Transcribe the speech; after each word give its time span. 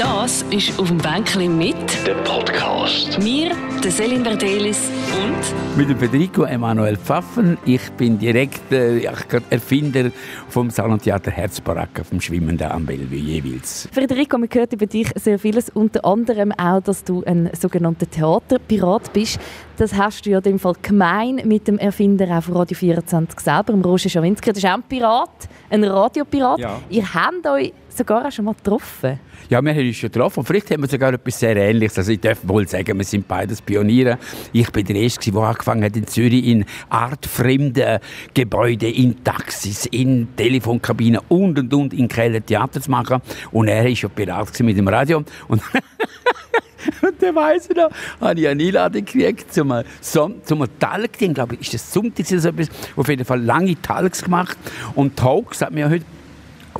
Das 0.00 0.40
ist 0.50 0.78
auf 0.78 0.88
dem 0.88 0.96
Bänkchen 0.96 1.58
mit 1.58 1.76
Der 2.06 2.14
Podcast. 2.24 3.18
mir, 3.18 3.50
der 3.84 3.90
Selin 3.90 4.24
Verdelis 4.24 4.88
und 5.14 5.76
Mit 5.76 5.90
dem 5.90 5.98
Federico 5.98 6.44
Emanuel 6.44 6.96
Pfaffen. 6.96 7.58
Ich 7.66 7.82
bin 7.98 8.18
direkt 8.18 8.72
äh, 8.72 9.02
Erfinder 9.50 10.10
vom 10.48 10.70
Salontheater 10.70 11.30
Herzbaracke 11.30 12.02
vom 12.02 12.18
Schwimmenden 12.18 12.70
am 12.70 12.86
Bellevue 12.86 13.18
jeweils. 13.18 13.90
Federico, 13.92 14.38
man 14.38 14.48
hört 14.50 14.72
über 14.72 14.86
dich 14.86 15.10
sehr 15.16 15.38
vieles, 15.38 15.68
unter 15.68 16.02
anderem 16.02 16.52
auch, 16.52 16.80
dass 16.80 17.04
du 17.04 17.22
ein 17.24 17.50
sogenannter 17.52 18.08
Theaterpirat 18.10 19.12
bist. 19.12 19.38
Das 19.76 19.92
hast 19.92 20.24
du 20.24 20.30
ja 20.30 20.38
in 20.38 20.44
dem 20.44 20.58
Fall 20.58 20.76
gemein 20.80 21.42
mit 21.44 21.68
dem 21.68 21.76
Erfinder 21.76 22.38
auch 22.38 22.44
von 22.44 22.56
Radio 22.56 22.74
24 22.74 23.38
selber, 23.38 23.74
dem 23.74 23.82
Roger 23.82 24.08
Schawinski. 24.08 24.48
Das 24.48 24.64
ist 24.64 24.64
auch 24.64 24.76
ein 24.76 24.82
Pirat, 24.82 25.48
ein 25.68 25.84
Radiopirat. 25.84 26.58
Ja. 26.58 26.80
Ihr 26.88 27.12
habt 27.12 27.46
euch 27.46 27.74
sogar 28.00 28.26
auch 28.26 28.32
schon 28.32 28.46
mal 28.46 28.54
getroffen. 28.54 29.20
Ja, 29.50 29.62
wir 29.62 29.74
haben 29.74 29.86
uns 29.86 29.96
schon 29.96 30.10
getroffen. 30.10 30.44
Vielleicht 30.44 30.70
haben 30.70 30.82
wir 30.82 30.88
sogar 30.88 31.12
etwas 31.12 31.38
sehr 31.38 31.56
Ähnliches. 31.56 31.98
Also 31.98 32.12
ich 32.12 32.20
darf 32.20 32.38
wohl 32.44 32.66
sagen, 32.66 32.96
wir 32.96 33.04
sind 33.04 33.28
beides 33.28 33.60
Pioniere. 33.60 34.18
Ich 34.52 34.70
bin 34.70 34.86
der 34.86 34.96
Erste, 34.96 35.30
der 35.30 35.42
angefangen 35.42 35.84
hat 35.84 35.96
in 35.96 36.06
Zürich 36.06 36.46
in 36.46 36.64
artfremden 36.88 37.98
Gebäuden, 38.32 38.90
in 38.90 39.22
Taxis, 39.22 39.84
in 39.86 40.28
Telefonkabinen 40.34 41.20
und 41.28 41.58
und 41.58 41.74
und 41.74 41.92
in 41.92 42.08
Keller 42.08 42.44
Theater 42.44 42.80
zu 42.80 42.90
machen. 42.90 43.20
Und 43.50 43.68
er 43.68 43.84
war 43.84 43.94
schon 43.96 44.10
Pirat 44.10 44.58
mit 44.60 44.78
dem 44.78 44.88
Radio. 44.88 45.22
Und 45.48 45.62
Und 47.02 47.22
dann 47.22 47.34
weiss 47.34 47.68
ich 47.68 47.76
noch, 47.76 47.90
habe 48.22 48.40
ich 48.40 48.48
eine 48.48 48.62
Einladung 48.62 49.04
gekriegt 49.04 49.52
zum, 49.52 49.82
Son 50.00 50.36
zum 50.44 50.64
Talk. 50.78 51.20
Ich 51.20 51.34
glaube, 51.34 51.56
ist 51.56 51.74
das 51.74 51.92
Sonntag 51.92 52.24
oder 52.30 52.40
so 52.40 52.48
etwas. 52.48 52.68
Auf 52.96 53.08
jeden 53.08 53.26
Fall 53.26 53.42
lange 53.42 53.80
Talks 53.82 54.22
gemacht. 54.22 54.56
Und 54.94 55.14
Talks 55.14 55.60
hat 55.60 55.72
mir 55.72 55.90
heute 55.90 56.06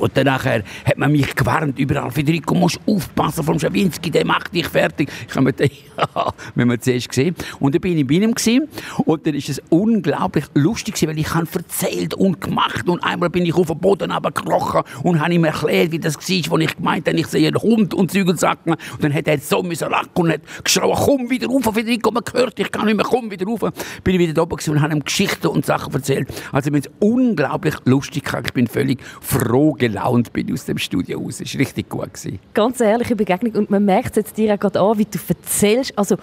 und 0.01 0.17
dann 0.17 0.25
nachher 0.25 0.63
hat 0.85 0.97
man 0.97 1.11
mich 1.11 1.35
gewarnt, 1.35 1.77
überall, 1.77 2.09
Federico, 2.11 2.55
musst 2.55 2.79
aufpassen 2.87 3.43
vom 3.43 3.59
Schawinski, 3.59 4.09
der 4.09 4.25
macht 4.25 4.53
dich 4.53 4.67
fertig. 4.67 5.09
Ich 5.27 5.35
habe 5.35 5.45
mir 5.45 5.53
gedacht, 5.53 5.71
ja, 5.97 6.33
wenn 6.55 6.67
man 6.67 6.81
zuerst 6.81 7.09
gesehen. 7.09 7.35
Und 7.59 7.75
dann 7.75 7.81
bin 7.81 7.97
ich 7.97 8.07
bei 8.07 8.15
ihm 8.15 8.33
gewesen, 8.33 8.67
und 9.05 9.25
dann 9.25 9.35
ist 9.35 9.49
es 9.49 9.61
unglaublich 9.69 10.45
lustig 10.55 10.95
gewesen, 10.95 11.09
weil 11.09 11.19
ich 11.19 11.33
habe 11.33 11.47
erzählt 11.53 12.15
und 12.15 12.41
gemacht 12.41 12.89
und 12.89 13.03
einmal 13.03 13.29
bin 13.29 13.45
ich 13.45 13.53
auf 13.53 13.67
den 13.67 13.77
Boden 13.77 14.11
runtergekrochen 14.11 14.81
und 15.03 15.19
habe 15.19 15.33
ihm 15.33 15.43
erklärt, 15.43 15.91
wie 15.91 15.99
das 15.99 16.15
war, 16.15 16.51
wo 16.51 16.57
ich 16.57 16.75
gemeint 16.75 17.07
habe, 17.07 17.19
ich 17.19 17.27
sehe 17.27 17.47
einen 17.47 17.61
Hund 17.61 17.93
und 17.93 18.11
Zügelsacken. 18.11 18.73
Und 18.73 19.03
dann 19.03 19.13
hat 19.13 19.27
er 19.27 19.37
so 19.37 19.61
müssen 19.61 19.89
lachen 19.89 20.09
und 20.15 20.31
hat 20.31 20.41
geschrien, 20.63 20.91
komm 20.95 21.29
wieder 21.29 21.47
rauf, 21.47 21.73
Federico, 21.73 22.11
man 22.11 22.23
hört, 22.33 22.59
ich 22.59 22.71
kann 22.71 22.85
nicht 22.85 22.95
mehr, 22.95 23.05
komm 23.05 23.29
wieder 23.29 23.45
rauf. 23.45 23.59
Bin 24.03 24.15
ich 24.15 24.19
wieder 24.19 24.33
da 24.33 24.41
oben 24.41 24.57
und 24.67 24.81
habe 24.81 24.93
ihm 24.93 25.03
Geschichten 25.03 25.47
und 25.47 25.65
Sachen 25.65 25.93
erzählt. 25.93 26.27
Also 26.51 26.71
mir 26.71 26.79
ist 26.79 26.89
unglaublich 26.99 27.75
lustig 27.85 28.25
gehabt. 28.25 28.47
Ich 28.47 28.53
bin 28.53 28.67
völlig 28.67 28.99
froh 29.21 29.73
gelaunt 29.91 30.33
bin 30.33 30.51
aus 30.53 30.65
dem 30.65 30.77
Studio 30.77 31.19
raus. 31.19 31.41
Es 31.41 31.53
war 31.53 31.59
richtig 31.59 31.89
gut. 31.89 32.13
Gewesen. 32.13 32.39
Ganz 32.53 32.79
ehrliche 32.79 33.15
Begegnung. 33.15 33.53
Und 33.53 33.69
man 33.69 33.85
merkt 33.85 34.11
es 34.11 34.15
jetzt 34.17 34.37
dir 34.37 34.53
auch 34.53 34.59
gerade 34.59 34.79
an, 34.79 34.97
wie 34.97 35.05
du 35.05 35.19
erzählst. 35.27 35.97
Also, 35.97 36.17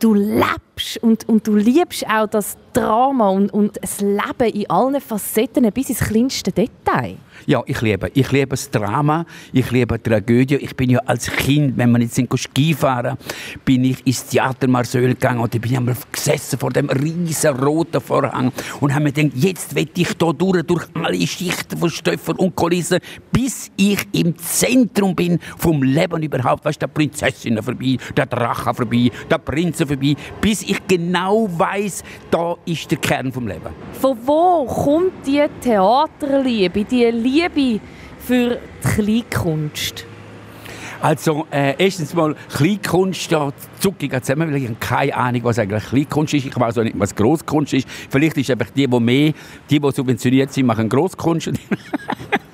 du 0.00 0.14
lebst 0.14 0.98
und, 1.02 1.28
und 1.28 1.46
du 1.46 1.54
liebst 1.54 2.06
auch 2.06 2.26
das 2.26 2.56
Drama 2.72 3.30
und, 3.30 3.52
und 3.52 3.78
das 3.82 4.00
Leben 4.00 4.52
in 4.54 4.70
allen 4.70 5.00
Facetten 5.00 5.70
bis 5.72 5.90
ins 5.90 6.00
kleinste 6.00 6.52
Detail. 6.52 7.16
Ja, 7.46 7.62
ich 7.66 7.80
liebe. 7.80 8.10
Ich 8.14 8.30
liebe 8.32 8.50
das 8.50 8.70
Drama, 8.70 9.24
ich 9.52 9.70
liebe 9.70 9.98
die 9.98 10.10
Tragödie. 10.10 10.56
Ich 10.56 10.76
bin 10.76 10.90
ja 10.90 11.00
als 11.06 11.30
Kind, 11.30 11.76
wenn 11.76 11.90
wir 11.92 12.00
jetzt 12.00 12.14
sind 12.14 12.28
Ski 12.38 12.74
fahren, 12.74 13.16
bin 13.64 13.84
ich 13.84 14.06
ins 14.06 14.26
Theater 14.26 14.68
Marseille 14.68 15.08
gegangen 15.08 15.40
und 15.40 15.54
da 15.54 15.58
bin 15.58 15.72
ich 15.72 15.76
einmal 15.76 15.96
gesessen 16.12 16.58
vor 16.58 16.70
dem 16.70 16.88
riesen 16.90 17.56
roten 17.56 18.00
Vorhang 18.00 18.52
und 18.80 18.94
habe 18.94 19.04
mir 19.04 19.12
gedacht, 19.12 19.32
jetzt 19.36 19.74
will 19.74 19.88
ich 19.96 20.14
da 20.16 20.32
durch, 20.32 20.62
durch 20.64 20.86
alle 20.94 21.26
Schichten 21.26 21.76
von 21.76 21.90
Stoffen 21.90 22.36
und 22.36 22.54
Kulissen, 22.54 22.98
bis 23.32 23.70
ich 23.76 24.06
im 24.12 24.36
Zentrum 24.36 25.14
bin 25.14 25.38
vom 25.58 25.82
Leben 25.82 26.22
überhaupt. 26.22 26.64
Weißt 26.64 26.82
du, 26.82 26.86
der 26.86 26.92
Prinzessin 26.92 27.62
vorbei, 27.62 27.96
der 28.16 28.26
Drache 28.26 28.74
vorbei, 28.74 29.10
der 29.30 29.38
Prinzen 29.38 29.86
vorbei, 29.86 30.14
bis 30.40 30.62
ich 30.62 30.86
genau 30.86 31.48
weiß, 31.50 32.02
da 32.30 32.56
ist 32.66 32.90
der 32.90 32.98
Kern 32.98 33.32
vom 33.32 33.48
Leben. 33.48 33.70
Von 33.92 34.16
wo 34.24 34.66
kommt 34.66 35.26
die 35.26 35.44
Theaterliebe, 35.60 36.84
die 36.84 37.04
Liebe 37.06 37.30
für 38.18 38.58
die 38.82 38.88
Kleinkunst? 38.88 40.04
Also, 41.02 41.46
äh, 41.50 41.74
erstens 41.78 42.12
mal, 42.12 42.36
Kleinkunst, 42.54 43.30
ja, 43.30 43.50
zucke 43.78 44.10
zusammen, 44.20 44.50
weil 44.50 44.58
ich 44.58 44.68
habe 44.68 44.76
keine 44.78 45.16
Ahnung, 45.16 45.44
was 45.44 45.58
eigentlich 45.58 45.84
Kleinkunst 45.84 46.34
ist. 46.34 46.46
Ich 46.46 46.60
weiß 46.60 46.76
auch 46.76 46.82
nicht, 46.82 46.98
was 46.98 47.14
Grosskunst 47.14 47.72
ist. 47.72 47.88
Vielleicht 47.88 48.36
ist 48.36 48.50
einfach 48.50 48.68
die, 48.70 48.86
die 48.86 49.00
mehr, 49.00 49.32
die, 49.70 49.80
die 49.80 49.92
subventioniert 49.92 50.52
sind, 50.52 50.66
machen 50.66 50.88
Grosskunst. 50.88 51.50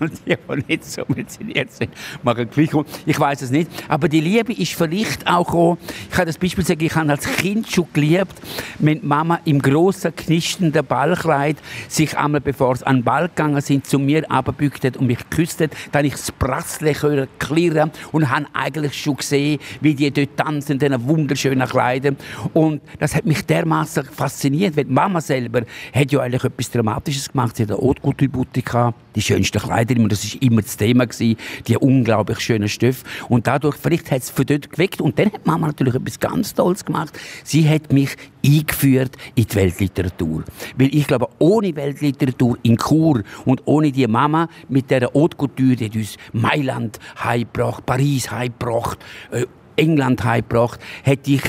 Und 0.00 0.12
die, 0.26 0.34
die 0.36 0.64
nicht 0.66 0.84
subventioniert 0.84 1.70
sind, 1.72 1.90
machen 2.22 2.50
Kleinkunst. 2.50 3.02
Ich 3.06 3.20
weiß 3.20 3.42
es 3.42 3.50
nicht. 3.50 3.70
Aber 3.88 4.08
die 4.08 4.20
Liebe 4.20 4.52
ist 4.52 4.72
vielleicht 4.72 5.26
auch, 5.26 5.44
gekommen- 5.46 5.78
ich 6.08 6.16
kann 6.16 6.26
das 6.26 6.38
Beispiel 6.38 6.64
sagen, 6.64 6.82
ich 6.84 6.94
habe 6.94 7.10
als 7.10 7.26
Kind 7.36 7.70
schon 7.70 7.86
geliebt, 7.92 8.34
wenn 8.78 9.06
Mama 9.06 9.40
im 9.44 9.60
grossen, 9.60 10.14
knisternden 10.16 10.84
Ballkleid 10.84 11.56
sich 11.88 12.16
einmal, 12.16 12.40
bevor 12.40 12.76
sie 12.76 12.86
an 12.86 12.96
den 12.96 13.04
Ball 13.04 13.28
gegangen 13.28 13.60
sind, 13.60 13.86
zu 13.86 13.98
mir 13.98 14.24
runtergebückt 14.24 14.84
hat 14.84 14.96
und 14.96 15.06
mich 15.06 15.18
geküsst 15.18 15.60
hat, 15.60 15.70
dann 15.92 16.04
ich 16.04 16.12
das 16.12 16.32
Brassle 16.32 16.94
hören, 17.00 17.28
klirren 17.38 17.90
und 18.12 18.30
habe 18.30 18.46
eigentlich 18.54 18.94
schon 18.94 19.16
gesehen, 19.16 19.60
wie 19.80 19.94
die 19.94 20.10
dort 20.10 20.36
tanzen 20.36 20.72
in 20.72 20.78
diesen 20.78 21.06
wunderschönen 21.06 21.68
Kleidern. 21.68 22.16
Und 22.54 22.80
das 22.98 23.14
hat 23.14 23.26
mich 23.26 23.44
dermaßen 23.44 24.04
fasziniert, 24.04 24.76
weil 24.76 24.86
Mama 24.86 25.20
selber 25.20 25.62
hat 25.94 26.10
ja 26.12 26.20
eigentlich 26.20 26.44
etwas 26.44 26.70
Dramatisches 26.70 27.30
gemacht. 27.30 27.56
Sie 27.56 27.64
hat 27.64 27.70
eine 27.70 27.80
Haute 27.80 28.00
Couture 28.00 28.28
Boutique 28.28 28.94
die 29.14 29.22
schönsten 29.22 29.60
Kleider, 29.60 29.89
immer, 29.96 30.08
das 30.08 30.24
ist 30.24 30.36
immer 30.36 30.62
das 30.62 30.76
Thema 30.76 31.06
gewesen, 31.06 31.36
die 31.66 31.76
unglaublich 31.76 32.40
schönen 32.40 32.68
Stoffe. 32.68 33.04
Und 33.28 33.46
dadurch, 33.46 33.76
vielleicht 33.76 34.10
hat 34.10 34.22
es 34.22 34.30
für 34.30 34.44
dort 34.44 34.70
geweckt. 34.70 35.00
Und 35.00 35.18
dann 35.18 35.32
hat 35.32 35.46
Mama 35.46 35.68
natürlich 35.68 35.94
etwas 35.94 36.18
ganz 36.18 36.54
Tolles 36.54 36.84
gemacht. 36.84 37.18
Sie 37.44 37.68
hat 37.68 37.92
mich 37.92 38.16
eingeführt 38.44 39.16
in 39.34 39.44
die 39.44 39.54
Weltliteratur. 39.54 40.44
Weil 40.76 40.94
ich 40.94 41.06
glaube, 41.06 41.28
ohne 41.38 41.74
Weltliteratur 41.74 42.58
in 42.62 42.76
Chur 42.76 43.22
und 43.44 43.62
ohne 43.64 43.92
die 43.92 44.06
Mama 44.06 44.48
mit 44.68 44.90
der 44.90 45.10
Haute 45.14 45.36
Couture, 45.36 45.76
die 45.76 45.98
uns 45.98 46.16
Mailand 46.32 46.98
heimgebracht, 47.22 47.84
Paris 47.86 48.30
heimgebracht, 48.30 48.98
äh, 49.30 49.46
England 49.76 50.24
heimgebracht, 50.24 50.80
hätte 51.02 51.32
ich, 51.32 51.42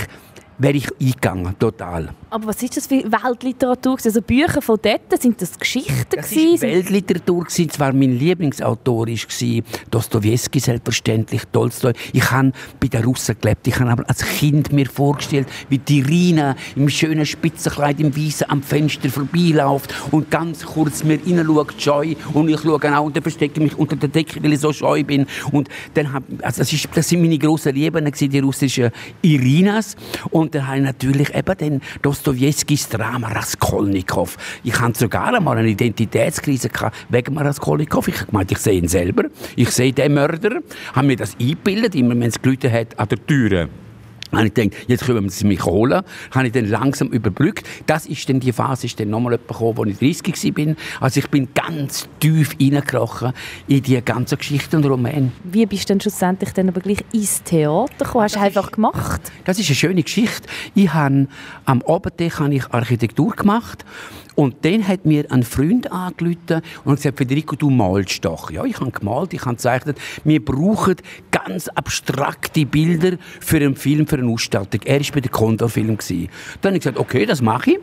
wäre 0.62 0.78
ich 0.78 0.88
eingegangen, 1.00 1.58
total. 1.58 2.10
Aber 2.30 2.48
was 2.48 2.62
ist 2.62 2.78
das 2.78 2.88
für 2.88 3.04
Weltliteratur? 3.04 3.98
Also 4.04 4.22
Bücher 4.22 4.62
von 4.62 4.80
dort, 4.82 5.22
sind 5.22 5.42
das 5.42 5.58
Geschichten? 5.58 6.06
Das 6.12 6.32
war? 6.32 6.62
Weltliteratur. 6.62 7.44
gewesen. 7.46 7.70
Zwar 7.70 7.94
mein 7.94 8.18
Lieblingsautor 8.18 9.08
war 9.08 9.64
Dostoevsky, 9.90 10.60
selbstverständlich, 10.60 11.42
Tolstoi. 11.52 11.94
Ich 12.14 12.32
habe 12.32 12.52
bei 12.80 12.88
den 12.88 13.04
Russen 13.04 13.36
gelebt. 13.42 13.68
Ich 13.68 13.80
habe 13.80 13.92
aber 13.92 14.08
als 14.08 14.24
Kind 14.24 14.72
mir 14.72 14.86
vorgestellt, 14.86 15.48
wie 15.70 15.80
die 15.80 16.00
Irina 16.00 16.56
im 16.76 16.90
schönen 16.90 17.26
Spitzenkleid 17.26 18.00
im 18.00 18.16
Weißen 18.16 18.50
am 18.50 18.62
Fenster 18.62 19.10
vorbeiläuft 19.10 19.94
und 20.12 20.30
ganz 20.30 20.66
kurz 20.66 21.04
mir 21.04 21.18
hineinschaut, 21.18 21.82
scheu. 21.82 22.16
Und 22.34 22.50
ich 22.50 22.62
schaue 22.62 22.98
auch 22.98 23.04
und 23.04 23.16
dann 23.16 23.24
verstecke 23.24 23.60
mich 23.60 23.78
unter 23.78 23.96
der 23.96 24.10
Decke, 24.10 24.44
weil 24.44 24.54
ich 24.54 24.60
so 24.60 24.72
scheu 24.72 25.04
bin. 25.04 25.26
Und 25.52 25.70
dann 25.96 26.14
hab, 26.14 26.24
also 26.42 26.60
das, 26.60 26.72
ist, 26.72 26.88
das 26.94 27.10
sind 27.10 27.22
meine 27.22 27.38
grossen 27.38 27.74
Lieben, 27.74 28.10
die 28.12 28.40
russischen 28.40 28.92
Irinas. 29.22 29.96
Und 30.30 30.51
dann 30.52 30.68
habe 30.68 30.78
ich 30.78 30.84
natürlich 30.84 31.34
eben 31.34 31.58
den 31.58 31.82
Dostojewskis 32.02 32.90
Drama 32.90 33.30
Raskolnikow. 33.30 34.38
Ich 34.64 34.80
hatte 34.80 35.00
sogar 35.00 35.34
einmal 35.34 35.58
eine 35.58 35.70
Identitätskrise 35.70 36.70
wegen 37.10 37.38
Raskolnikow. 37.38 38.08
Ich 38.08 38.16
habe 38.16 38.26
gemeint, 38.28 38.52
ich 38.52 38.58
sehe 38.58 38.78
ihn 38.78 38.88
selber. 38.88 39.24
Ich 39.56 39.70
sehe 39.72 39.94
den 39.94 40.14
Mörder. 40.14 40.62
Habe 40.94 41.08
mir 41.08 41.16
das 41.16 41.36
eingebildet, 41.40 41.96
immer 41.96 42.12
wenn 42.12 42.24
es 42.24 42.40
Leute 42.44 42.72
hat 42.72 42.98
an 43.00 43.08
der 43.08 43.26
Türe. 43.26 43.70
Habe 44.32 44.48
ich 44.48 44.54
gedacht, 44.54 44.86
jetzt 44.88 45.06
können 45.06 45.30
sie 45.30 45.46
mich 45.46 45.66
holen. 45.66 46.02
Habe 46.32 46.48
ich 46.48 46.54
dann 46.54 46.66
langsam 46.66 47.10
überbrückt. 47.10 47.68
Das 47.86 48.06
ist 48.06 48.28
dann 48.30 48.40
die 48.40 48.52
Phase, 48.52 48.88
ist 48.88 49.00
dann 49.00 49.10
nochmal 49.10 49.38
gekommen, 49.38 49.78
wo 49.78 49.86
ich 49.86 49.98
30 49.98 50.58
war. 50.58 50.76
Also 51.02 51.20
ich 51.20 51.30
bin 51.30 51.50
ganz 51.54 52.08
tief 52.20 52.56
reingekrochen 52.60 53.34
in 53.68 53.82
die 53.84 54.02
ganzen 54.02 54.38
Geschichten 54.38 54.78
und 54.78 54.86
Romane. 54.86 55.32
Wie 55.44 55.66
bist 55.66 55.84
du 55.84 55.94
denn 55.94 56.02
schlussendlich 56.02 56.54
dann 56.54 56.70
aber 56.70 56.82
gleich 56.82 57.04
ins 57.12 57.44
Theater 57.44 58.06
gekommen? 58.06 58.24
Hast 58.24 58.36
du 58.36 58.40
einfach 58.40 58.72
gemacht? 58.72 59.22
Das 59.46 59.60
ist 59.60 59.68
eine 59.68 59.76
schöne 59.76 60.04
Geschichte. 60.04 60.48
Ich 60.76 60.94
habe 60.94 61.28
am 61.66 61.82
Obertisch 61.82 62.40
habe 62.40 62.54
ich 62.54 62.72
Architektur 62.72 63.36
gemacht 63.36 63.86
und 64.42 64.56
dann 64.64 64.88
hat 64.88 65.06
mir 65.06 65.32
ein 65.32 65.44
Freund 65.44 65.92
angerufen 65.92 66.64
und 66.84 66.96
gesagt, 66.96 67.20
Federico, 67.20 67.56
du 67.56 67.70
malst 67.70 68.26
doch. 68.26 68.50
Ja, 68.50 68.66
ich 68.66 68.80
habe 68.80 68.90
gemalt, 68.90 69.36
ich 69.36 69.42
habe 69.42 69.56
gezeichnet. 69.56 70.00
Wir 70.24 70.44
brauchen 70.44 70.96
ganz 71.30 71.68
abstrakte 71.68 72.66
Bilder 72.66 73.18
für 73.40 73.58
einen 73.58 73.76
Film, 73.76 74.08
für 74.08 74.18
eine 74.18 74.32
Ausstattung. 74.32 74.82
Er 74.86 75.00
war 75.00 75.08
bei 75.14 75.22
der 75.22 75.30
Condor-Film. 75.30 75.90
Dann 75.90 76.28
habe 76.64 76.76
ich 76.76 76.82
gesagt, 76.82 76.98
okay, 76.98 77.28
das 77.28 77.44
mache 77.44 77.74
ich. 77.74 77.80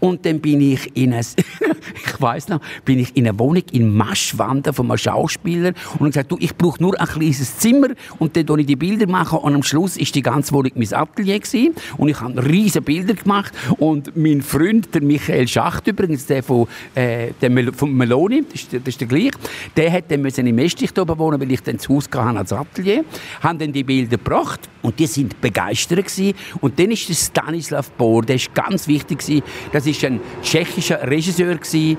Und 0.00 0.24
dann 0.24 0.40
bin 0.40 0.62
ich 0.62 0.96
in 0.96 1.12
eine, 1.12 1.20
ich 2.06 2.18
weiß 2.18 2.48
noch, 2.48 2.60
bin 2.86 3.00
ich 3.00 3.14
in 3.14 3.28
eine 3.28 3.38
Wohnung 3.38 3.64
in 3.72 3.94
Maschwanden 3.94 4.72
von 4.72 4.90
einem 4.90 4.96
Schauspieler 4.96 5.74
und 5.94 6.00
habe 6.00 6.08
gesagt, 6.08 6.32
du, 6.32 6.38
ich 6.40 6.56
brauche 6.56 6.82
nur 6.82 6.98
ein 6.98 7.06
kleines 7.06 7.58
Zimmer 7.58 7.88
und 8.18 8.34
dann 8.34 8.46
mache 8.46 8.60
ich 8.60 8.66
die 8.66 8.76
Bilder 8.76 9.06
machen 9.06 9.40
und 9.40 9.54
am 9.54 9.62
Schluss 9.62 9.98
ist 9.98 10.14
die 10.14 10.22
ganze 10.22 10.54
Wohnung 10.54 10.72
mein 10.74 10.94
Atelier 10.94 11.38
gewesen. 11.38 11.74
und 11.98 12.08
ich 12.08 12.18
habe 12.18 12.42
riesige 12.46 12.80
Bilder 12.80 13.12
gemacht 13.12 13.52
und 13.76 14.16
mein 14.16 14.40
Freund, 14.40 14.94
der 14.94 15.02
Michael 15.02 15.46
Schachtüb, 15.46 15.97
übrigens 15.98 16.26
der 16.26 16.42
von, 16.42 16.66
äh, 16.94 17.32
der 17.40 17.50
Mel 17.50 17.72
von 17.72 17.92
Meloni, 17.92 18.44
das 18.44 18.62
ist, 18.62 18.72
das 18.72 18.86
ist 18.86 19.00
der 19.00 19.08
gleiche, 19.08 19.32
der 19.76 19.92
hat 19.92 20.10
dann 20.10 20.22
müssen 20.22 20.46
im 20.46 20.58
Estrich 20.58 20.96
oben 20.98 21.18
wohnen, 21.18 21.40
weil 21.40 21.50
ich 21.50 21.62
dann 21.62 21.78
zu 21.78 21.94
Hause 21.94 22.08
hatte 22.12 22.38
als 22.38 22.52
Atelier, 22.52 23.04
haben 23.40 23.58
dann 23.58 23.72
die 23.72 23.84
Bilder 23.84 24.16
gebracht 24.16 24.68
und 24.82 24.98
die 24.98 25.06
sind 25.06 25.40
begeistert 25.40 26.06
gewesen. 26.06 26.34
Und 26.60 26.78
dann 26.78 26.90
ist 26.90 27.12
Stanislav 27.14 27.90
Bohr, 27.92 28.22
der 28.22 28.36
ist 28.36 28.54
ganz 28.54 28.86
wichtig 28.86 29.18
gewesen, 29.18 29.42
das 29.72 29.86
ist 29.86 30.04
ein 30.04 30.20
tschechischer 30.42 31.02
Regisseur 31.08 31.56
gewesen, 31.56 31.96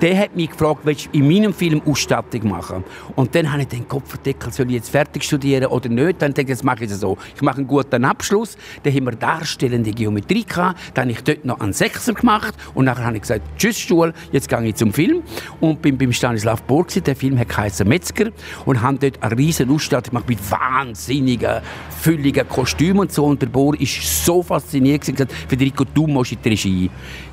der 0.00 0.16
hat 0.18 0.36
mich 0.36 0.50
gefragt, 0.50 0.80
willst 0.84 1.06
du 1.06 1.18
in 1.18 1.26
meinem 1.26 1.52
Film 1.52 1.82
Ausstattung 1.84 2.48
machen? 2.48 2.84
Und 3.16 3.34
dann 3.34 3.50
habe 3.50 3.62
ich 3.62 3.68
den 3.68 3.86
Kopfdeckel, 3.88 4.52
soll 4.52 4.66
ich 4.66 4.74
jetzt 4.74 4.90
fertig 4.90 5.24
studieren 5.24 5.66
oder 5.66 5.88
nicht? 5.88 6.22
Dann 6.22 6.32
denke 6.32 6.52
ich, 6.52 6.58
jetzt 6.58 6.64
mache 6.64 6.84
ich 6.84 6.90
es 6.90 7.00
so. 7.00 7.18
Ich 7.34 7.42
mache 7.42 7.58
einen 7.58 7.66
guten 7.66 8.04
Abschluss, 8.04 8.56
dann 8.82 8.94
haben 8.94 9.04
wir 9.04 9.12
darstellende 9.12 9.90
Geometrie 9.90 10.44
gehabt, 10.44 10.78
dann 10.94 11.04
habe 11.04 11.12
ich 11.12 11.24
dort 11.24 11.44
noch 11.44 11.60
einen 11.60 11.72
Sechser 11.72 12.14
gemacht 12.14 12.54
und 12.74 12.84
nachher 12.84 13.06
habe 13.06 13.16
ich 13.16 13.22
gesagt, 13.22 13.42
tschüss 13.56 13.78
Stuhl, 13.78 14.12
jetzt 14.32 14.48
gehe 14.48 14.64
ich 14.64 14.76
zum 14.76 14.92
Film 14.92 15.22
und 15.60 15.82
bin 15.82 15.98
beim 15.98 16.12
Stanislav 16.12 16.62
Borg, 16.62 16.88
der 16.88 17.16
Film 17.16 17.38
hat 17.38 17.48
Metzger 17.84 18.30
und 18.64 18.82
haben 18.82 18.98
dort 18.98 19.22
eine 19.22 19.36
riesen 19.36 19.70
Ausstattung 19.70 20.10
gemacht 20.10 20.28
mit 20.28 20.38
wahnsinnigen, 20.50 21.60
fülligen 22.00 22.48
Kostümen 22.48 23.00
und 23.00 23.12
so 23.12 23.24
und 23.24 23.42
der 23.42 23.48
Bohr 23.48 23.78
ist 23.80 24.24
so 24.24 24.42
fasziniert 24.42 25.02
gewesen, 25.02 25.16
gesagt, 25.16 25.32
Federico, 25.48 25.84
du 25.84 26.06
musst 26.06 26.32
in 26.32 26.38
die 26.42 26.48
Regie. 26.48 26.90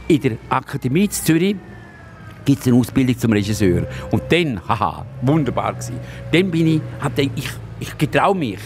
In 0.08 0.22
der 0.22 0.38
Akademie 0.50 1.06
in 1.06 1.12
Zürich 1.12 1.56
gibt 2.46 2.62
es 2.62 2.68
eine 2.68 2.78
Ausbildung 2.78 3.18
zum 3.18 3.34
Regisseur. 3.34 3.88
Und 4.12 4.24
dann, 4.30 4.62
haha, 4.68 5.06
wunderbar 5.22 5.74
gewesen. 5.74 6.00
Dann 6.32 6.52
bin 6.52 6.68
ich, 6.68 6.82
hab 7.02 7.16
gedacht, 7.16 7.32
ich, 7.36 7.50
ich 7.80 7.98
getraue 7.98 8.36
mich 8.36 8.60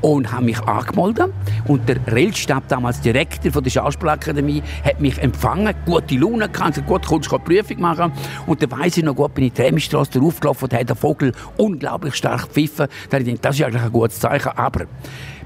und 0.00 0.32
habe 0.32 0.44
mich 0.44 0.60
angemeldet. 0.60 1.32
Und 1.66 1.88
der 1.88 1.98
Rellstab, 2.06 2.68
damals 2.68 3.00
Direktor 3.00 3.52
von 3.52 3.62
der 3.62 3.70
Schauspielakademie, 3.70 4.62
hat 4.84 5.00
mich 5.00 5.18
empfangen, 5.18 5.74
gute 5.84 6.16
Laune 6.16 6.48
gehabt, 6.48 6.74
gesagt, 6.74 6.88
gut, 6.88 7.06
kommst 7.06 7.30
du 7.30 7.38
Prüfung 7.38 7.80
machen. 7.80 8.12
Und 8.46 8.62
dann 8.62 8.70
weiss 8.72 8.96
ich 8.96 9.04
noch 9.04 9.14
gut, 9.14 9.34
bin 9.34 9.44
ich 9.44 9.52
die 9.52 9.62
Tremstrasse 9.62 10.18
draufgelaufen 10.18 10.64
und 10.64 10.74
hat 10.74 10.88
der 10.88 10.96
Vogel 10.96 11.32
unglaublich 11.56 12.14
stark 12.14 12.48
gepfiffen. 12.48 12.86
Da 13.08 13.16
habe 13.16 13.22
ich 13.22 13.26
gedacht, 13.26 13.44
das 13.44 13.56
ist 13.56 13.64
eigentlich 13.64 13.82
ein 13.82 13.92
gutes 13.92 14.20
Zeichen, 14.20 14.52
aber 14.56 14.86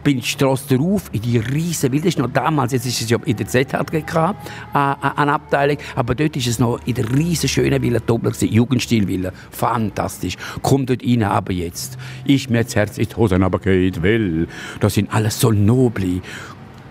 bin 0.04 0.20
die 0.20 0.26
Strasse 0.26 0.76
drauf, 0.76 1.10
in 1.12 1.22
die 1.22 1.38
riesen. 1.38 1.90
Das 1.90 2.04
ist 2.04 2.18
noch 2.18 2.30
damals, 2.30 2.72
jetzt 2.72 2.86
ist 2.86 3.00
es 3.00 3.10
ja 3.10 3.18
in 3.24 3.36
der 3.36 3.46
ZHG 3.46 3.94
äh, 3.94 4.32
eine 4.72 5.32
Abteilung, 5.32 5.78
aber 5.96 6.14
dort 6.14 6.36
ist 6.36 6.46
es 6.46 6.58
noch 6.58 6.78
in 6.86 6.94
der 6.94 7.10
riesen 7.16 7.48
schönen 7.48 7.82
Villa 7.82 7.98
Dobler 7.98 8.32
Jugendstilvilla. 8.38 9.32
Fantastisch. 9.50 10.36
Kommt 10.62 10.90
dort 10.90 11.02
rein, 11.02 11.22
aber 11.22 11.52
jetzt 11.52 11.98
ist 12.24 12.50
mir 12.50 12.62
das 12.62 12.76
Herz 12.76 12.98
in 12.98 13.08
die 13.08 13.16
Hosen 13.16 13.42
aber 13.42 13.58
geht, 13.58 14.02
weil 14.02 14.46
da 14.80 14.90
sind 14.90 15.12
alles 15.12 15.40
so 15.40 15.50
noble, 15.50 16.20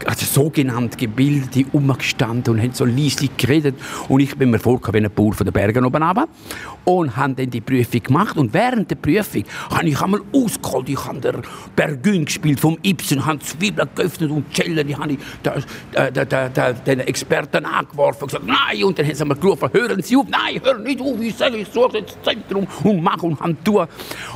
also 0.08 0.26
sogenannt 0.26 0.98
Gebildete 0.98 1.66
umgestanden 1.72 2.56
und 2.56 2.62
haben 2.62 2.74
so 2.74 2.86
leislich 2.86 3.36
geredet. 3.38 3.76
Und 4.10 4.20
ich 4.20 4.36
bin 4.36 4.52
mir 4.52 4.60
vorgekommen 4.60 5.02
wie 5.02 5.06
ein 5.06 5.14
Bauer 5.14 5.34
von 5.34 5.46
den 5.46 5.54
Bergen 5.54 5.86
oben 5.86 6.04
runter. 6.04 6.28
Und 6.86 7.16
habe 7.16 7.34
dann 7.36 7.50
die 7.50 7.62
Prüfung 7.62 8.04
gemacht. 8.04 8.38
Und 8.38 8.54
während 8.54 8.92
der 8.92 8.96
Prüfung 8.96 9.44
habe 9.70 9.88
ich 9.88 10.02
einmal 10.02 10.22
ausgeholt. 10.34 10.90
Ich 10.90 11.06
habe 11.06 11.20
den 11.20 11.42
Bergün 11.76 12.26
gespielt 12.26 12.60
vom 12.60 12.78
Ibsen, 12.84 13.26
habe 13.26 13.40
Zwiebeln 13.40 13.90
geöffnet 13.96 14.32
und 14.32 14.54
Celler, 14.54 14.84
die 14.84 14.96
habe 14.96 15.14
ich 15.14 15.20
äh, 15.94 16.12
den 16.86 17.00
Experten 17.02 17.66
angeworfen 17.66 18.24
und 18.24 18.28
gesagt, 18.28 18.46
nein. 18.46 18.84
Und 18.84 19.00
dann 19.00 19.06
haben 19.06 19.16
sie 19.16 19.26
mir 19.26 19.36
gerufen, 19.36 19.70
hören 19.72 20.02
Sie 20.02 20.18
auf, 20.18 20.26
nein, 20.28 20.62
hören 20.64 20.84
nicht 20.84 21.02
auf, 21.02 21.20
ich 21.22 21.36
sage, 21.36 21.58
ich 21.58 21.68
suche 21.70 22.00
jetzt 22.00 22.18
das 22.24 22.34
Zentrum 22.34 22.68
und 22.84 23.02
mache 23.02 23.26
und 23.26 23.40
habe 23.40 23.56
tun. 23.64 23.88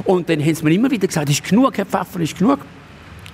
Und 0.05 0.29
dann 0.29 0.39
haben 0.39 0.55
sie 0.55 0.63
mir 0.63 0.73
immer 0.73 0.89
wieder 0.89 1.07
gesagt, 1.07 1.29
ist 1.29 1.43
genug, 1.43 1.77
Herr 1.77 1.85
Pfeffer, 1.85 2.19
ist 2.19 2.37
genug. 2.37 2.59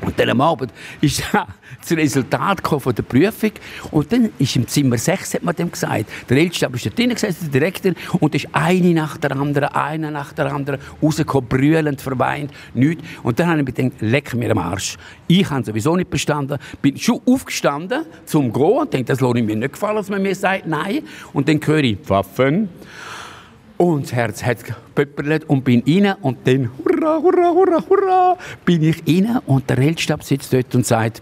Und 0.05 0.19
dann 0.19 0.29
am 0.29 0.41
Abend 0.41 0.71
ist 1.01 1.23
das 1.81 1.91
Resultat 1.91 2.61
von 2.65 2.95
der 2.95 3.03
Prüfung. 3.03 3.51
Und 3.91 4.11
dann 4.11 4.29
ist 4.38 4.55
im 4.55 4.67
Zimmer 4.67 4.97
6, 4.97 5.35
hat 5.35 5.44
man 5.44 5.55
dem 5.55 5.71
gesagt, 5.71 6.05
der 6.29 6.38
Älteste 6.38 6.69
ist 6.73 6.85
da 6.85 6.89
drinnen 6.89 7.13
gesessen, 7.13 7.51
der 7.51 7.61
Direktor, 7.61 7.94
und 8.19 8.35
ist 8.35 8.47
eine 8.51 8.94
nach 8.94 9.17
der 9.17 9.31
anderen, 9.31 9.69
eine 9.69 10.11
nach 10.11 10.33
der 10.33 10.53
anderen 10.53 10.79
rausgekommen, 11.01 11.47
brüllend, 11.47 12.01
verweint, 12.01 12.51
nichts. 12.73 13.03
Und 13.23 13.39
dann 13.39 13.47
habe 13.47 13.59
ich 13.59 13.65
mir 13.65 13.73
gedacht, 13.73 14.01
leck 14.01 14.33
mir 14.33 14.51
am 14.51 14.57
Arsch. 14.57 14.97
Ich 15.27 15.50
habe 15.50 15.63
sowieso 15.63 15.95
nicht 15.95 16.09
bestanden, 16.09 16.57
bin 16.81 16.97
schon 16.97 17.21
aufgestanden 17.25 18.05
zum 18.25 18.51
Gehen 18.51 18.63
und 18.63 18.94
denke, 18.94 19.07
das 19.07 19.19
lohnt 19.19 19.45
mir 19.45 19.55
nicht 19.55 19.73
gefallen, 19.73 19.95
dass 19.95 20.09
man 20.09 20.21
mir 20.21 20.35
sagt, 20.35 20.67
nein. 20.67 21.03
Und 21.33 21.47
dann 21.47 21.59
höre 21.63 21.83
ich, 21.83 21.97
Pfaffen. 22.00 22.69
Und 23.77 24.03
das 24.03 24.13
Herz 24.13 24.43
hat 24.43 24.63
gepöpperlet 24.63 25.45
und 25.49 25.63
bin 25.63 25.83
rein 25.87 26.15
und 26.21 26.37
dann, 26.45 26.69
hurra, 26.77 27.17
hurra, 27.21 27.51
hurra, 27.51 27.83
hurra, 27.89 28.37
bin 28.65 28.83
ich 28.83 29.03
rein 29.07 29.39
und 29.45 29.69
der 29.69 29.77
Weltstab 29.77 30.23
sitzt 30.23 30.53
dort 30.53 30.73
und 30.75 30.85
sagt, 30.85 31.21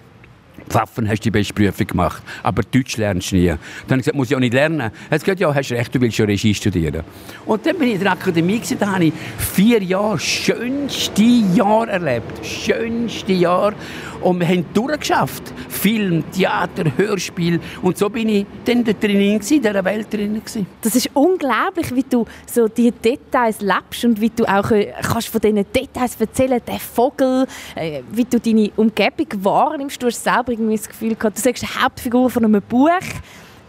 Pfaffen 0.72 1.08
hast 1.10 1.20
du 1.20 1.24
die 1.24 1.32
beste 1.32 1.54
Prüfung 1.54 1.88
gemacht, 1.88 2.24
aber 2.44 2.62
Deutsch 2.64 2.96
lernst 2.96 3.32
du 3.32 3.36
nie. 3.36 3.48
Dann 3.48 3.58
habe 3.90 3.96
ich 3.96 3.98
gesagt, 3.98 4.16
muss 4.16 4.30
ich 4.30 4.36
auch 4.36 4.40
nicht 4.40 4.54
lernen. 4.54 4.80
Er 4.80 4.92
hat 5.12 5.20
gesagt, 5.20 5.40
ja, 5.40 5.54
hast 5.54 5.72
recht, 5.72 5.94
du 5.94 6.00
willst 6.00 6.16
schon 6.16 6.28
Regie 6.28 6.54
studieren. 6.54 7.04
Und 7.46 7.66
dann 7.66 7.78
bin 7.78 7.90
ich 7.90 7.96
in 7.96 8.00
der 8.02 8.14
Akademie, 8.14 8.58
gewesen, 8.58 8.78
da 8.80 8.94
habe 8.94 9.06
ich 9.06 9.14
vier 9.38 9.84
Jahre, 9.84 10.18
schönste 10.18 11.24
Jahr 11.24 11.90
erlebt, 11.90 12.46
schönste 12.46 13.34
Jahr. 13.34 13.74
Und 14.22 14.40
wir 14.40 14.48
haben 14.48 14.66
durchgeschafft. 14.74 15.52
Film, 15.68 16.24
Theater, 16.32 16.86
Hörspiel. 16.96 17.60
Und 17.82 17.98
so 17.98 18.08
bin 18.10 18.30
ich 18.30 18.46
dann 18.66 18.84
da 18.84 18.94
drin, 18.94 19.20
in 19.20 19.40
dieser 19.40 19.84
Welt 19.84 20.14
drin. 20.14 20.36
Gewesen. 20.36 20.68
Das 20.82 20.96
ist 20.96 21.10
unglaublich, 21.16 21.94
wie 21.96 22.04
du 22.04 22.26
so 22.46 22.68
die 22.68 22.92
Details 22.92 23.62
lebst 23.62 24.06
und 24.06 24.22
wie 24.22 24.30
du 24.30 24.46
auch 24.46 24.70
äh, 24.72 24.94
kannst 25.02 25.30
von 25.30 25.42
diesen 25.42 25.66
Details 25.74 26.18
erzählen 26.20 26.62
Der 26.68 26.80
Vogel, 26.80 27.48
äh, 27.76 28.02
wie 28.12 28.26
du 28.26 28.40
deine 28.40 28.70
Umgebung 28.76 29.44
wahrnimmst. 29.44 30.02
Du 30.02 30.08
hast 30.08 30.24
selber 30.24 30.54
irgendwie 30.62 30.78
das 30.78 30.88
Gefühl 30.88 31.16
gehabt, 31.16 31.38
du 31.38 31.42
sagst 31.42 31.64
die 31.64 31.68
Hauptfigur 31.68 32.30
von 32.30 32.46
einem 32.46 32.62
Buch. 32.62 32.90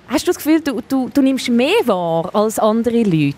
Hast 0.09 0.27
du 0.27 0.31
das 0.31 0.37
Gefühl, 0.37 0.61
du, 0.61 0.81
du, 0.89 1.09
du 1.13 1.23
nimmst 1.23 1.49
mehr 1.49 1.75
wahr 1.87 2.35
als 2.35 2.59
andere 2.59 3.03
Leute? 3.03 3.37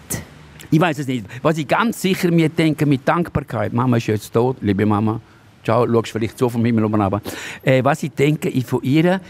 Ich 0.71 0.81
weiß 0.81 0.99
es 0.99 1.07
nicht. 1.07 1.25
Was 1.43 1.57
ich 1.57 1.69
ganz 1.69 2.01
sicher 2.01 2.31
mir 2.31 2.49
denke, 2.49 2.85
mit 2.85 3.07
Dankbarkeit, 3.07 3.73
Mama 3.73 3.97
ist 3.97 4.07
jetzt 4.07 4.33
tot, 4.33 4.57
liebe 4.61 4.85
Mama, 4.85 5.21
Ciao, 5.65 5.87
schaust 5.87 6.13
vielleicht 6.13 6.37
so 6.37 6.49
vom 6.49 6.65
Himmel 6.65 6.85
oben 6.85 7.01
runter. 7.01 7.23
Äh, 7.63 7.83
was 7.83 8.03
ich 8.03 8.13
denke, 8.13 8.51
ich 8.51 8.67
von 8.67 8.83
ihr, 8.83 9.21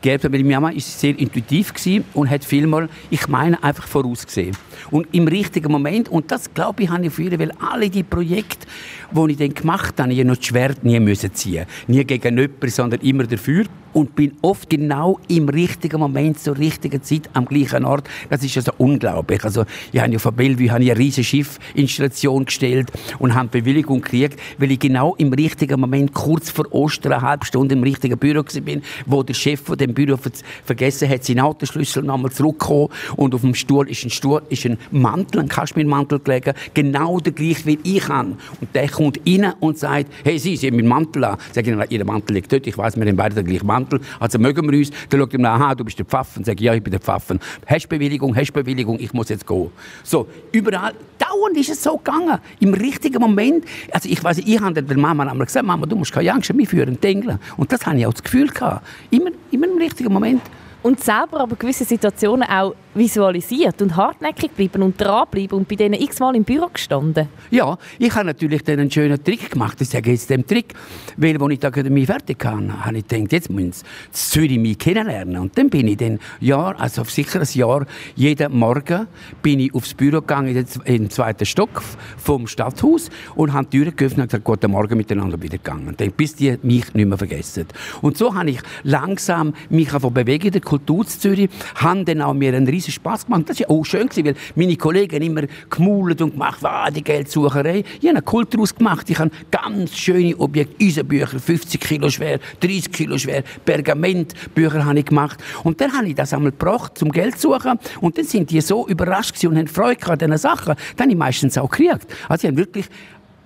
Gerda, 0.00 0.28
meine 0.28 0.44
Mama 0.44 0.72
war 0.72 0.80
sehr 0.80 1.18
intuitiv 1.18 1.72
und 2.14 2.30
hat 2.30 2.44
vielmal, 2.44 2.88
ich 3.10 3.26
meine, 3.26 3.62
einfach 3.62 3.86
vorausgesehen. 3.86 4.56
Und 4.90 5.08
im 5.12 5.26
richtigen 5.26 5.72
Moment, 5.72 6.08
und 6.08 6.30
das 6.30 6.52
glaube 6.54 6.84
ich, 6.84 6.88
habe 6.88 7.06
ich 7.06 7.12
für 7.12 7.22
ihr, 7.22 7.38
weil 7.38 7.52
alle 7.58 7.90
die 7.90 8.04
Projekte, 8.04 8.66
die 9.10 9.32
ich 9.32 9.36
dann 9.36 9.54
gemacht 9.54 9.98
habe, 9.98 10.12
ich 10.12 10.24
noch 10.24 10.36
das 10.36 10.46
Schwert 10.46 10.84
nie 10.84 11.00
müssen 11.00 11.34
ziehen 11.34 11.66
Nie 11.86 12.04
gegen 12.04 12.38
jemanden, 12.38 12.68
sondern 12.68 13.00
immer 13.00 13.24
dafür. 13.24 13.64
Und 13.94 14.14
bin 14.14 14.32
oft 14.42 14.68
genau 14.68 15.18
im 15.28 15.48
richtigen 15.48 15.98
Moment, 15.98 16.38
zur 16.38 16.58
richtigen 16.58 17.02
Zeit, 17.02 17.30
am 17.32 17.46
gleichen 17.46 17.86
Ort. 17.86 18.06
Das 18.28 18.44
ist 18.44 18.56
also 18.58 18.72
unglaublich. 18.76 19.42
Also, 19.42 19.64
ich 19.90 20.00
habe 20.00 20.12
ja 20.12 20.18
von 20.18 20.36
Bellevue 20.36 20.70
eine 20.70 20.96
riesige 20.96 21.24
Schiffinstallation 21.24 22.44
gestellt 22.44 22.92
und 23.18 23.34
habe 23.34 23.48
Bewilligung 23.48 24.02
gekriegt, 24.02 24.38
weil 24.58 24.72
ich 24.72 24.78
genau 24.78 25.14
im 25.16 25.32
richtigen 25.32 25.80
Moment, 25.80 26.12
kurz 26.12 26.50
vor 26.50 26.70
Ostern, 26.70 27.14
eine 27.14 27.22
halbe 27.22 27.46
Stunde 27.46 27.74
im 27.74 27.82
richtigen 27.82 28.18
Büro 28.18 28.44
war, 28.44 28.82
wo 29.06 29.22
der 29.22 29.34
Chef 29.34 29.62
von 29.62 29.78
dem 29.88 29.94
Büro 29.94 30.18
vergessen 30.64 31.08
hat, 31.08 31.24
seinen 31.24 31.40
Autoschlüssel 31.40 32.02
nochmal 32.02 32.32
zurückgekommen 32.32 32.88
und 33.16 33.34
auf 33.34 33.40
dem 33.40 33.54
Stuhl 33.54 33.88
ist 33.88 34.04
ein 34.04 34.10
Stuhl, 34.10 34.42
ist 34.48 34.64
ein 34.66 34.78
Mantel, 34.90 35.40
ein 35.40 35.48
Kaschmirmantel 35.48 36.20
gelegen, 36.20 36.54
genau 36.74 37.20
der 37.20 37.32
gleiche 37.32 37.66
wie 37.66 37.78
ich 37.82 38.08
habe. 38.08 38.36
Und 38.60 38.74
der 38.74 38.88
kommt 38.88 39.20
rein 39.26 39.52
und 39.60 39.78
sagt, 39.78 40.12
hey, 40.24 40.38
Sie, 40.38 40.56
Sie 40.56 40.66
haben 40.68 40.76
meinen 40.76 40.88
Mantel 40.88 41.24
an. 41.24 41.38
Sag 41.52 41.66
ich, 41.66 41.90
Ihr 41.90 42.04
Mantel 42.04 42.34
liegt 42.34 42.52
dort, 42.52 42.66
ich 42.66 42.76
weiß, 42.76 42.96
wir 42.96 43.06
haben 43.06 43.16
beide 43.16 43.34
den 43.34 43.46
gleichen 43.46 43.66
Mantel. 43.66 44.00
Also 44.20 44.38
mögen 44.38 44.70
wir 44.70 44.78
uns. 44.78 44.90
Dann 45.08 45.20
schaut 45.20 45.32
er 45.32 45.40
mir 45.40 45.50
aha, 45.50 45.74
du 45.74 45.84
bist 45.84 45.98
der 45.98 46.06
Pfaffen. 46.06 46.44
Sag 46.44 46.54
ich, 46.54 46.60
ja, 46.60 46.74
ich 46.74 46.82
bin 46.82 46.90
der 46.90 47.00
Pfaffen. 47.00 47.40
Hast 47.66 47.88
Bewilligung, 47.88 48.34
hast 48.36 48.52
Bewilligung, 48.52 48.98
ich 49.00 49.12
muss 49.12 49.28
jetzt 49.28 49.46
gehen. 49.46 49.70
So, 50.02 50.26
überall, 50.52 50.94
dauernd 51.18 51.56
ist 51.56 51.70
es 51.70 51.82
so 51.82 51.96
gegangen. 51.96 52.38
Im 52.60 52.74
richtigen 52.74 53.20
Moment. 53.20 53.64
Also 53.92 54.08
ich 54.08 54.22
weiß, 54.22 54.38
ich 54.38 54.60
habe 54.60 54.82
der 54.82 54.98
Mama 54.98 55.24
einmal 55.24 55.46
gesagt, 55.46 55.66
Mama, 55.66 55.86
du 55.86 55.96
musst 55.96 56.12
keine 56.12 56.32
Angst 56.32 56.48
haben, 56.50 56.58
wir 56.58 56.66
führen 56.66 57.00
Dengeln. 57.00 57.38
Und 57.56 57.72
das 57.72 57.84
habe 57.86 57.98
ich 57.98 58.06
auch 58.06 58.12
das 58.12 58.22
Gefühl 58.22 58.48
gehabt. 58.48 58.86
Immer, 59.10 59.30
immer 59.50 59.66
richtigen 59.80 60.12
Moment. 60.12 60.42
Und 60.82 61.00
selber 61.02 61.40
aber 61.40 61.56
gewisse 61.56 61.84
Situationen 61.84 62.48
auch 62.48 62.74
visualisiert 62.98 63.80
und 63.80 63.96
hartnäckig 63.96 64.50
bleiben 64.50 64.82
und 64.82 65.00
dranbleiben 65.00 65.58
und 65.58 65.68
bei 65.68 65.76
denen 65.76 66.00
x-mal 66.00 66.34
im 66.36 66.44
Büro 66.44 66.68
gestanden. 66.72 67.28
Ja, 67.50 67.78
ich 67.98 68.14
habe 68.14 68.26
natürlich 68.26 68.62
dann 68.64 68.80
einen 68.80 68.90
schönen 68.90 69.22
Trick 69.22 69.50
gemacht. 69.52 69.80
Ich 69.80 69.88
sage 69.88 70.10
jetzt 70.10 70.28
den 70.28 70.46
Trick, 70.46 70.74
weil 71.16 71.40
als 71.40 71.52
ich 71.52 71.60
die 71.60 71.66
Akademie 71.66 72.04
fertig 72.04 72.44
hatte, 72.44 72.84
habe 72.84 72.98
ich 72.98 73.06
gedacht, 73.06 73.32
jetzt 73.32 73.50
müssen 73.50 73.72
sie 73.72 73.84
Zürich 74.10 74.58
mich 74.58 74.78
kennenlernen. 74.78 75.38
Und 75.38 75.56
dann 75.56 75.70
bin 75.70 75.88
ich 75.88 75.96
dann 75.96 76.18
Jahr, 76.40 76.78
also 76.78 77.04
sicher 77.04 77.40
ein 77.40 77.48
Jahr, 77.52 77.86
jeden 78.16 78.58
Morgen 78.58 79.06
bin 79.42 79.60
ich 79.60 79.74
aufs 79.74 79.94
Büro 79.94 80.20
gegangen, 80.20 80.56
in 80.84 80.98
den 80.98 81.10
zweiten 81.10 81.46
Stock 81.46 81.82
vom 82.16 82.46
Stadthaus 82.46 83.10
und 83.34 83.52
habe 83.52 83.68
die 83.70 83.78
Türen 83.78 83.96
geöffnet 83.96 84.24
und 84.24 84.28
gesagt, 84.28 84.44
guten 84.44 84.70
Morgen 84.72 84.96
miteinander 84.96 85.40
wieder 85.40 85.58
gegangen. 85.58 85.94
Dann, 85.96 86.12
bis 86.12 86.34
die 86.34 86.58
mich 86.62 86.92
nicht 86.94 87.06
mehr 87.06 87.18
vergessen. 87.18 87.66
Und 88.02 88.18
so 88.18 88.34
habe 88.34 88.50
ich 88.50 88.60
langsam 88.82 89.54
mich 89.70 89.90
bewegen, 89.90 90.50
der 90.50 90.60
Kultur 90.60 91.04
in 91.04 91.08
Zürich, 91.08 91.50
habe 91.76 92.04
dann 92.04 92.22
auch 92.22 92.34
mir 92.34 92.54
einen 92.54 92.66
riesen 92.66 92.87
riesen 92.88 92.92
Spass 92.92 93.26
gemacht. 93.26 93.44
Das 93.48 93.60
war 93.60 93.70
auch 93.70 93.84
schön, 93.84 94.08
weil 94.16 94.34
meine 94.54 94.76
Kollegen 94.76 95.22
immer 95.22 95.42
gemaulet 95.70 96.20
und 96.22 96.32
gemacht, 96.32 96.58
wow, 96.60 96.88
die 96.90 97.02
Geldsucherei. 97.02 97.84
Ich 98.00 98.06
habe 98.06 98.10
eine 98.10 98.22
Kult 98.22 98.52
daraus 98.54 98.74
gemacht. 98.74 99.08
Ich 99.10 99.18
habe 99.18 99.30
ganz 99.50 99.96
schöne 99.96 100.36
Objekte, 100.36 100.84
Eisenbücher, 100.84 101.38
50 101.38 101.80
Kilo 101.80 102.10
schwer, 102.10 102.40
30 102.60 102.92
Kilo 102.92 103.18
schwer, 103.18 103.42
Pergamentbücher 103.64 104.84
habe 104.84 104.98
ich 104.98 105.06
gemacht. 105.06 105.42
Und 105.64 105.80
dann 105.80 105.92
habe 105.92 106.08
ich 106.08 106.14
das 106.14 106.32
einmal 106.32 106.52
gebracht 106.52 106.98
zum 106.98 107.12
Geld 107.12 107.38
suchen. 107.38 107.78
Und 108.00 108.18
dann 108.18 108.24
sind 108.24 108.50
die 108.50 108.60
so 108.60 108.86
überrascht 108.88 109.44
und 109.44 109.56
haben 109.56 109.68
Freude 109.68 110.06
an 110.06 110.18
diesen 110.18 110.38
Sachen. 110.38 110.74
Dann 110.96 111.04
habe 111.04 111.12
ich 111.12 111.18
meistens 111.18 111.58
auch 111.58 111.70
gekriegt. 111.70 112.06
Also 112.28 112.48
ich 112.48 112.52
habe 112.52 112.56
wirklich 112.56 112.86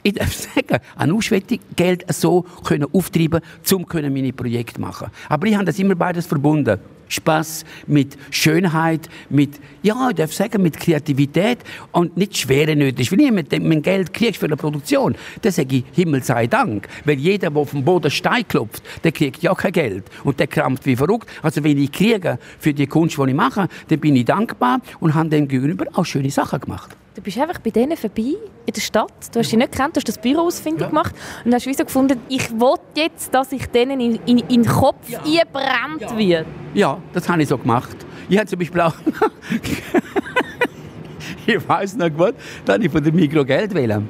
ich 0.05 0.15
darf 0.15 0.35
sagen, 0.55 0.83
an 0.97 1.13
Ausschwettung 1.13 1.61
Geld 1.77 2.05
so 2.13 2.43
können 2.65 2.89
auftreiben, 2.93 3.41
um 3.73 3.87
meine 3.93 4.33
Projekte 4.33 4.81
machen. 4.81 5.09
Aber 5.29 5.47
ich 5.47 5.55
habe 5.55 5.65
das 5.65 5.79
immer 5.79 5.95
beides 5.95 6.27
verbunden. 6.27 6.81
Spaß 7.13 7.65
mit 7.87 8.17
Schönheit, 8.31 9.09
mit, 9.29 9.61
ja, 9.83 10.09
ich 10.11 10.17
darf 10.17 10.33
sagen, 10.33 10.63
mit 10.63 10.79
Kreativität 10.79 11.59
und 11.93 12.17
nicht 12.17 12.37
schwere. 12.37 12.77
Wenn 12.79 12.99
ich 12.99 13.49
dem 13.49 13.83
Geld 13.83 14.15
kriegst 14.15 14.41
für 14.41 14.47
eine 14.47 14.57
Produktion, 14.57 15.15
dann 15.43 15.53
sage 15.53 15.77
ich 15.77 15.85
Himmel 15.93 16.23
sei 16.23 16.47
Dank. 16.47 16.89
Weil 17.05 17.19
jeder, 17.19 17.51
der 17.51 17.61
auf 17.61 17.71
dem 17.71 17.85
Boden 17.85 18.11
Stein 18.11 18.47
klopft, 18.49 18.83
der 19.05 19.13
kriegt 19.13 19.43
ja 19.43 19.55
kein 19.55 19.73
Geld. 19.73 20.05
Und 20.25 20.41
der 20.41 20.47
krampft 20.47 20.87
wie 20.87 20.97
verrückt. 20.97 21.29
Also 21.43 21.63
wenn 21.63 21.79
ich 21.79 21.93
kriege 21.93 22.39
für 22.59 22.73
die 22.73 22.87
Kunst, 22.87 23.19
die 23.19 23.29
ich 23.29 23.35
mache, 23.35 23.69
dann 23.89 24.01
bin 24.01 24.17
ich 24.17 24.25
dankbar 24.25 24.81
und 25.01 25.15
habe 25.15 25.29
dem 25.29 25.49
gegenüber 25.49 25.87
auch 25.93 26.05
schöne 26.05 26.31
Sachen 26.31 26.61
gemacht. 26.61 26.97
Du 27.15 27.21
bist 27.21 27.39
einfach 27.39 27.59
bei 27.59 27.71
denen 27.71 27.97
vorbei 27.97 28.37
in 28.65 28.73
der 28.75 28.81
Stadt. 28.81 29.13
Du 29.33 29.41
hast 29.41 29.51
sie 29.51 29.59
nicht 29.59 29.73
gekannt, 29.73 29.97
du 29.97 29.99
hast 29.99 30.09
das 30.09 30.17
Büro 30.17 30.47
ausfindig 30.47 30.81
ja. 30.81 30.89
gemacht 30.89 31.15
und 31.45 31.53
hast 31.53 31.67
wie 31.67 31.75
so 31.75 31.85
gefunden, 31.85 32.19
ich 32.31 32.51
will 32.53 32.77
jetzt, 32.97 33.35
dass 33.35 33.53
ich 33.53 33.67
denen 33.67 34.01
in, 34.01 34.15
in, 34.25 34.39
in 34.39 34.63
den 34.63 34.67
Kopf 34.67 35.11
ja. 35.11 35.19
einbrennt 35.19 36.01
ja. 36.01 36.17
wird. 36.17 36.47
Ja, 36.73 36.99
das 37.13 37.29
habe 37.29 37.43
ich 37.43 37.49
so 37.49 37.59
gemacht. 37.59 37.95
Ich 38.31 38.39
habe 38.39 38.47
zum 38.47 38.59
Beispiel 38.59 38.81
auch... 38.81 38.95
ich 41.47 41.69
weiß 41.69 41.97
noch 41.97 42.09
gut, 42.09 42.35
dann 42.65 42.77
habe 42.77 42.87
ich 42.87 42.91
von 42.91 43.05
der 43.05 43.13
Mikro 43.13 43.45
Geld 43.45 43.75
wählen. 43.75 44.09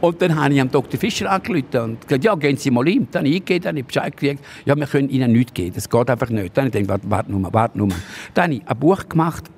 Und 0.00 0.22
dann 0.22 0.40
habe 0.40 0.54
ich 0.54 0.60
am 0.60 0.70
Dr. 0.70 1.00
Fischer 1.00 1.30
angerufen 1.30 1.78
und 1.78 2.06
gesagt, 2.06 2.24
ja, 2.24 2.34
gehen 2.36 2.56
Sie 2.56 2.70
mal 2.70 2.86
hin. 2.86 3.08
Dann 3.10 3.20
habe 3.20 3.28
ich 3.28 3.36
eingegeben, 3.36 3.62
dann 3.62 3.70
habe 3.70 3.80
ich 3.80 3.86
Bescheid 3.86 4.16
gekriegt, 4.16 4.44
ja, 4.64 4.76
wir 4.76 4.86
können 4.86 5.10
Ihnen 5.10 5.32
nichts 5.32 5.52
geben, 5.52 5.74
das 5.74 5.90
geht 5.90 6.08
einfach 6.08 6.30
nicht. 6.30 6.56
Dann 6.56 6.66
habe 6.66 6.78
ich 6.78 6.86
gedacht, 6.86 7.00
warte 7.04 7.32
nur, 7.32 7.52
warte 7.52 7.76
nur. 7.76 7.88
Dann 8.34 8.44
habe 8.44 8.54
ich 8.54 8.68
ein 8.68 8.78
Buch 8.78 9.08
gemacht, 9.08 9.50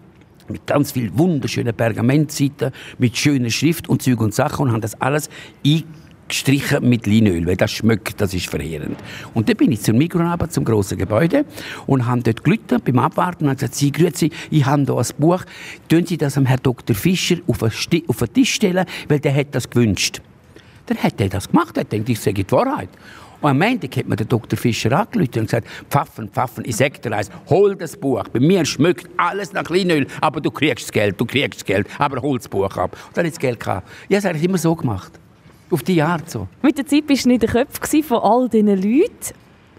mit 0.48 0.66
ganz 0.66 0.92
viel 0.92 1.10
wunderschönen 1.16 1.74
Pergamentseiten, 1.74 2.72
mit 2.98 3.16
schöner 3.16 3.50
Schrift 3.50 3.88
und 3.88 4.02
Zeug 4.02 4.20
und 4.20 4.34
Sachen 4.34 4.66
und 4.66 4.72
haben 4.72 4.80
das 4.80 5.00
alles 5.00 5.28
eingestrichen 5.64 6.88
mit 6.88 7.06
Leinöl, 7.06 7.46
weil 7.46 7.56
das 7.56 7.72
schmeckt, 7.72 8.20
das 8.20 8.34
ist 8.34 8.48
verheerend. 8.48 8.98
Und 9.34 9.48
dann 9.48 9.56
bin 9.56 9.72
ich 9.72 9.82
zum 9.82 9.98
Mikro 9.98 10.22
zum 10.48 10.64
grossen 10.64 10.98
Gebäude 10.98 11.44
und 11.86 12.06
habe 12.06 12.22
dort 12.22 12.44
gelitten 12.44 12.80
beim 12.84 12.98
Abwarten 12.98 13.48
und 13.48 13.54
gesagt, 13.54 13.74
Sie, 13.74 13.92
grüezi, 13.92 14.30
ich 14.50 14.66
habe 14.66 14.84
hier 14.84 14.96
ein 14.96 15.06
Buch, 15.18 15.44
tun 15.88 16.06
Sie 16.06 16.16
das 16.16 16.36
am 16.36 16.46
Herrn 16.46 16.60
Dr. 16.62 16.96
Fischer 16.96 17.36
auf 17.46 17.58
den 17.58 18.32
Tisch 18.32 18.54
stellen, 18.54 18.86
weil 19.08 19.20
der 19.20 19.34
hat 19.34 19.48
das 19.52 19.68
gewünscht. 19.68 20.20
Dann 20.86 20.98
hat 20.98 21.20
er 21.20 21.28
das 21.28 21.48
gemacht, 21.48 21.76
er 21.76 21.84
denkt, 21.84 22.08
ich 22.08 22.20
sage 22.20 22.44
die 22.44 22.52
Wahrheit. 22.52 22.88
Und 23.42 23.50
am 23.50 23.58
Montag 23.58 23.96
hat 23.96 24.06
mir 24.06 24.14
der 24.14 24.26
Dr. 24.26 24.56
Fischer 24.56 24.92
angerufen 24.92 25.40
und 25.40 25.46
gesagt, 25.46 25.66
Pfaffen, 25.90 26.28
Pfaffen, 26.28 26.64
eins, 26.64 27.30
hol 27.50 27.74
das 27.74 27.96
Buch. 27.96 28.22
Bei 28.32 28.38
mir 28.38 28.64
schmeckt 28.64 29.10
alles 29.16 29.52
nach 29.52 29.68
Linöl, 29.68 30.06
aber 30.20 30.40
du 30.40 30.52
kriegst 30.52 30.84
das 30.86 30.92
Geld, 30.92 31.20
du 31.20 31.26
kriegst 31.26 31.60
das 31.60 31.64
Geld, 31.64 31.88
aber 31.98 32.22
hol 32.22 32.38
das 32.38 32.46
Buch 32.46 32.76
ab. 32.76 32.96
Und 33.08 33.16
dann 33.16 33.26
hat 33.26 33.32
das 33.32 33.40
Geld 33.40 33.58
gehabt. 33.58 33.88
Ich 34.08 34.14
habe 34.14 34.18
es 34.18 34.26
eigentlich 34.26 34.44
immer 34.44 34.58
so 34.58 34.76
gemacht. 34.76 35.10
Auf 35.72 35.82
die 35.82 36.00
Art 36.00 36.30
so. 36.30 36.46
Mit 36.62 36.78
der 36.78 36.86
Zeit 36.86 37.04
bist 37.04 37.24
du 37.24 37.30
nicht 37.30 37.42
der 37.42 37.50
Kopf 37.50 37.80
von 38.06 38.18
all 38.18 38.48
diesen 38.48 38.68
Leuten. 38.68 39.34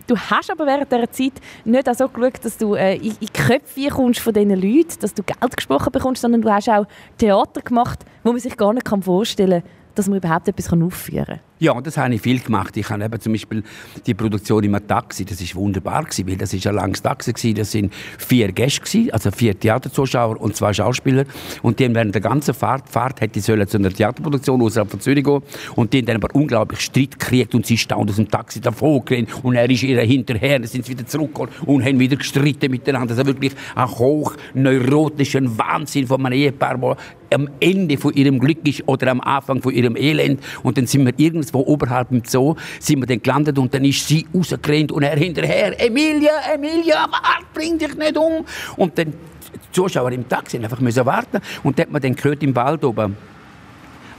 Du 0.08 0.18
hast 0.18 0.52
aber 0.52 0.66
während 0.66 0.92
dieser 0.92 1.10
Zeit 1.10 1.34
nicht 1.64 1.88
auch 1.88 1.94
so 1.94 2.10
geschaut, 2.10 2.44
dass 2.44 2.58
du 2.58 2.76
äh, 2.76 2.98
in 2.98 3.16
die 3.22 3.28
Köpfe 3.28 3.88
kommst 3.88 4.20
von 4.20 4.34
diesen 4.34 4.50
Leuten, 4.50 5.00
dass 5.00 5.14
du 5.14 5.24
Geld 5.24 5.56
gesprochen 5.56 5.90
bekommst, 5.94 6.22
sondern 6.22 6.42
du 6.42 6.52
hast 6.52 6.68
auch 6.68 6.86
Theater 7.18 7.62
gemacht, 7.62 8.04
wo 8.24 8.32
man 8.32 8.42
sich 8.42 8.58
gar 8.58 8.74
nicht 8.74 8.90
vorstellen 9.02 9.62
kann, 9.62 9.72
dass 9.96 10.10
man 10.10 10.18
überhaupt 10.18 10.50
etwas 10.50 10.74
aufführen 10.74 11.26
kann. 11.26 11.40
Ja, 11.60 11.80
das 11.80 11.98
habe 11.98 12.14
ich 12.14 12.22
viel 12.22 12.40
gemacht. 12.40 12.76
Ich 12.78 12.90
habe 12.90 13.06
eben 13.06 13.22
zum 13.22 13.32
Beispiel 13.32 13.64
die 14.06 14.14
Produktion 14.14 14.64
im 14.64 14.76
Taxi, 14.88 15.24
das 15.24 15.40
ist 15.40 15.56
wunderbar 15.56 16.04
gewesen, 16.04 16.28
weil 16.28 16.36
das 16.36 16.54
ist 16.54 16.66
ein 16.66 16.76
langes 16.76 17.02
Taxi 17.02 17.32
gewesen. 17.32 17.56
Das 17.56 17.72
sind 17.72 17.94
vier 18.18 18.52
Gäste 18.52 18.82
gewesen, 18.82 19.12
also 19.12 19.32
vier 19.32 19.58
Theaterzuschauer 19.58 20.42
und 20.42 20.56
zwei 20.56 20.74
Schauspieler. 20.74 21.26
Und 21.62 21.80
die 21.80 21.86
haben 21.86 21.96
während 21.96 22.16
der 22.16 22.22
ganzen 22.22 22.54
Fahrt, 22.54 22.90
Fahrt 22.90 23.22
hätte 23.22 23.40
sollen 23.40 23.68
zu 23.68 23.78
einer 23.78 23.92
Theaterproduktion 23.92 24.62
außerhalb 24.62 24.90
von 24.90 25.00
Zürich 25.00 25.24
gehen. 25.24 25.42
Und 25.76 25.94
die 25.94 26.00
haben 26.00 26.06
dann 26.08 26.16
aber 26.18 26.34
unglaublich 26.34 26.82
Streit 26.82 27.20
gekriegt 27.20 27.54
und 27.56 27.66
sie 27.66 27.78
standen 27.78 28.10
aus 28.10 28.16
dem 28.16 28.30
Taxi 28.30 28.60
gerannt 28.60 29.44
und 29.44 29.56
er 29.56 29.70
ist 29.70 29.84
ihr 29.84 30.02
hinterher, 30.02 30.60
dann 30.60 30.68
sind 30.68 30.86
sie 30.86 30.92
wieder 30.92 31.06
zurückgekommen 31.06 31.52
und 31.66 31.86
haben 31.86 32.00
wieder 32.00 32.16
gestritten 32.16 32.72
miteinander. 32.72 33.12
Also 33.16 33.26
wirklich 33.26 33.54
ein 33.76 33.90
hochneurotischen 33.90 35.58
Wahnsinn 35.58 36.08
von 36.08 36.26
einem 36.26 36.38
Ehepaar, 36.38 36.78
der 36.78 36.98
am 37.34 37.50
Ende 37.60 37.98
von 37.98 38.14
ihrem 38.14 38.40
Glück 38.40 38.68
ist 38.68 38.88
oder 38.88 39.12
am 39.12 39.22
Anfang 39.22 39.62
von 39.62 39.74
ihrem 39.74 39.96
Elend. 39.96 40.42
Und 40.62 40.78
dann 40.78 40.88
sind 40.88 41.06
wir 41.06 41.14
irgendwo 41.44 41.72
oberhalb 41.72 42.12
im 42.12 42.24
Zoo, 42.26 42.56
sind 42.80 43.00
wir 43.00 43.08
dann 43.08 43.22
gelandet 43.22 43.58
und 43.58 43.74
dann 43.74 43.86
ist 43.86 44.08
sie 44.08 44.26
rausgerannt 44.34 44.92
und 44.92 45.04
er 45.04 45.18
hinterher, 45.18 45.80
Emilia, 45.80 46.32
Emilia, 46.54 47.08
warte, 47.10 47.46
bring 47.54 47.78
dich 47.78 47.96
nicht 47.96 48.18
um. 48.18 48.46
Und 48.78 48.98
dann 48.98 49.12
die 49.12 49.72
Zuschauer 49.72 50.12
im 50.12 50.28
Taxi 50.28 50.58
einfach 50.58 50.80
müssen 50.80 51.06
warten 51.06 51.40
und 51.64 51.78
dann 51.78 51.86
hat 51.86 51.92
man 51.92 52.02
dann 52.02 52.16
gehört 52.16 52.44
im 52.44 52.56
Wald 52.56 52.84
oben 52.84 53.16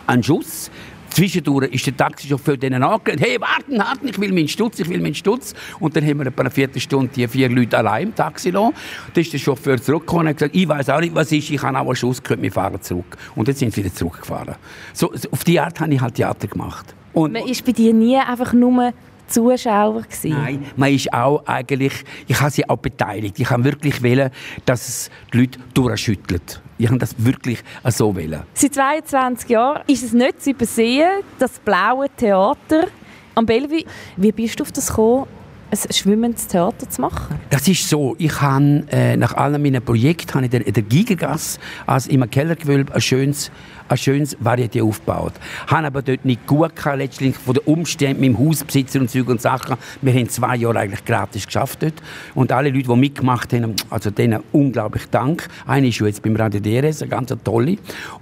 einen 0.06 0.22
Schuss 0.22 0.70
Zwischendurch 1.14 1.72
ist 1.72 1.86
der 1.86 1.96
Taxichauffeur 1.96 2.56
denen 2.56 2.82
angerannt, 2.82 3.20
hey, 3.20 3.40
warten, 3.40 3.78
warten, 3.78 4.08
ich 4.08 4.18
will 4.18 4.32
meinen 4.32 4.48
Stutz, 4.48 4.80
ich 4.80 4.88
will 4.88 5.00
meinen 5.00 5.14
Stutz. 5.14 5.54
Und 5.78 5.94
dann 5.94 6.04
haben 6.04 6.18
wir 6.18 6.26
etwa 6.26 6.40
eine 6.40 6.50
Viertelstunde 6.50 7.12
die 7.14 7.28
vier 7.28 7.48
Leute 7.50 7.78
allein 7.78 8.08
im 8.08 8.14
Taxi 8.16 8.50
gelassen. 8.50 8.74
Dann 9.14 9.22
ist 9.22 9.32
der 9.32 9.38
Chauffeur 9.38 9.80
zurückgekommen 9.80 10.22
und 10.22 10.28
hat 10.30 10.38
gesagt, 10.38 10.56
ich 10.56 10.66
weiß 10.66 10.90
auch 10.90 10.98
nicht, 10.98 11.14
was 11.14 11.30
ist, 11.30 11.50
ich 11.50 11.62
habe 11.62 11.78
auch 11.78 11.86
einen 11.86 11.94
Schuss 11.94 12.20
gehört, 12.20 12.42
wir 12.42 12.50
fahren 12.50 12.82
zurück. 12.82 13.16
Und 13.36 13.46
dann 13.46 13.54
sind 13.54 13.72
sie 13.72 13.84
wieder 13.84 13.94
zurückgefahren. 13.94 14.56
So, 14.92 15.12
auf 15.30 15.44
die 15.44 15.60
Art 15.60 15.78
habe 15.78 15.94
ich 15.94 16.00
halt 16.00 16.16
Theater 16.16 16.48
gemacht. 16.48 16.96
Und 17.14 17.32
man 17.32 17.46
ist 17.46 17.64
bei 17.64 17.72
dir 17.72 17.94
nie 17.94 18.16
einfach 18.16 18.52
nur 18.52 18.92
Zuschauer 19.28 20.02
gewesen? 20.02 20.30
Nein, 20.30 20.66
man 20.76 20.92
ist 20.92 21.12
auch 21.12 21.46
eigentlich, 21.46 22.04
ich 22.26 22.40
habe 22.40 22.50
sie 22.50 22.68
auch 22.68 22.76
beteiligt. 22.76 23.38
Ich 23.38 23.48
habe 23.50 23.64
wirklich 23.64 24.02
wollen, 24.02 24.30
dass 24.66 24.88
es 24.88 25.10
die 25.32 25.38
Leute 25.38 25.58
durchschütteln. 25.72 26.40
Ich 26.76 26.88
habe 26.88 26.98
das 26.98 27.14
wirklich 27.18 27.62
so 27.84 28.14
wollen. 28.14 28.42
Seit 28.52 28.74
22 28.74 29.48
Jahren 29.48 29.82
ist 29.86 30.02
es 30.02 30.12
nicht 30.12 30.42
zu 30.42 30.50
übersehen, 30.50 31.08
das 31.38 31.58
blaue 31.60 32.08
Theater 32.16 32.88
am 33.34 33.46
Bellevue. 33.46 33.84
Wie 34.16 34.32
bist 34.32 34.58
du 34.58 34.64
auf 34.64 34.72
das 34.72 34.88
gekommen, 34.88 35.26
ein 35.70 35.92
schwimmendes 35.92 36.46
Theater 36.46 36.88
zu 36.88 37.00
machen? 37.00 37.38
Das 37.50 37.66
ist 37.66 37.88
so. 37.88 38.14
Ich 38.18 38.40
habe 38.40 38.84
äh, 38.90 39.16
nach 39.16 39.34
all 39.34 39.58
meinen 39.58 39.82
Projekten 39.82 40.34
habe 40.34 40.46
ich 40.46 40.52
in 40.52 40.72
der 40.72 40.82
Gigagas, 40.82 41.58
also 41.86 42.10
im 42.10 42.28
Kellergewölbe, 42.28 42.94
ein 42.94 43.00
schönes 43.00 43.50
ein 43.88 43.96
schönes 43.96 44.36
Varieté 44.38 44.82
aufgebaut. 44.82 45.32
Haben 45.66 45.86
aber 45.86 46.02
dort 46.02 46.24
nicht 46.24 46.46
gut 46.46 46.74
gehabt, 46.74 46.98
letztlich 46.98 47.36
von 47.36 47.54
den 47.54 47.64
Umständen 47.64 48.20
mit 48.20 48.30
dem 48.30 48.38
Hausbesitzer 48.38 49.00
und 49.00 49.10
Zeug 49.10 49.28
und 49.28 49.40
Sachen. 49.40 49.76
Wir 50.02 50.12
haben 50.12 50.28
zwei 50.28 50.56
Jahre 50.56 50.80
eigentlich 50.80 51.04
gratis 51.04 51.46
geschafft 51.46 51.82
dort. 51.82 51.94
Und 52.34 52.52
alle 52.52 52.70
Leute, 52.70 52.88
die 52.88 52.96
mitgemacht 52.96 53.52
haben, 53.52 53.74
also 53.90 54.10
denen 54.10 54.42
unglaublich 54.52 55.06
Dank. 55.10 55.48
Eine 55.66 55.88
ist 55.88 56.00
jetzt 56.00 56.22
beim 56.22 56.36
Radio 56.36 56.60
DRS, 56.60 57.02
eine 57.02 57.10
ganz 57.10 57.34
tolle. 57.44 57.76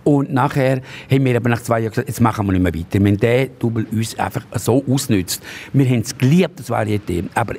Und 0.05 0.33
nachher 0.33 0.81
haben 1.11 1.25
wir 1.25 1.37
aber 1.37 1.49
nach 1.49 1.63
zwei 1.63 1.81
Jahren 1.81 1.91
gesagt, 1.91 2.09
jetzt 2.09 2.21
machen 2.21 2.47
wir 2.47 2.53
nicht 2.53 2.63
mehr 2.63 2.75
weiter. 2.75 3.05
Wenn 3.05 3.17
der 3.17 3.47
Double 3.47 3.87
uns 3.93 4.19
einfach 4.19 4.45
so 4.55 4.85
ausnützt. 4.89 5.43
Wir 5.73 5.87
haben 5.87 6.01
es 6.01 6.17
geliebt, 6.17 6.59
das 6.59 6.71
Varieté. 6.71 7.25
Aber 7.35 7.55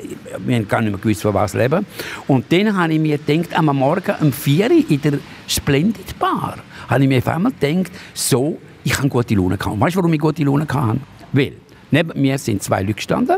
wir 0.46 0.56
haben 0.56 0.68
gar 0.68 0.82
nicht 0.82 0.92
mehr 0.92 1.00
gewusst, 1.00 1.22
von 1.22 1.34
was 1.34 1.54
leben. 1.54 1.86
Und 2.28 2.52
dann 2.52 2.76
habe 2.76 2.94
ich 2.94 3.00
mir 3.00 3.18
gedacht, 3.18 3.58
am 3.58 3.66
Morgen 3.66 4.14
um 4.22 4.32
4 4.32 4.70
Uhr 4.70 4.90
in 4.90 5.02
der 5.02 5.14
Splendid 5.48 6.18
Bar, 6.20 6.58
habe 6.88 7.04
ich 7.04 7.10
mir 7.10 7.18
auf 7.18 7.28
einmal 7.28 7.52
gedacht, 7.60 7.92
so, 8.13 8.60
ich 8.84 8.98
habe 8.98 9.10
gute 9.10 9.36
Laune 9.36 9.58
gehabt. 9.58 9.80
Weißt 9.80 9.96
du, 9.96 10.00
warum 10.00 10.13
ich 10.13 10.20
gute 10.20 10.44
Laune 10.44 10.68
hatte? 10.68 11.00
Weil 11.32 11.54
neben 11.92 12.22
mir 12.22 12.38
sind 12.38 12.62
zwei 12.62 12.82
Leute 12.82 12.96
gestanden 12.96 13.38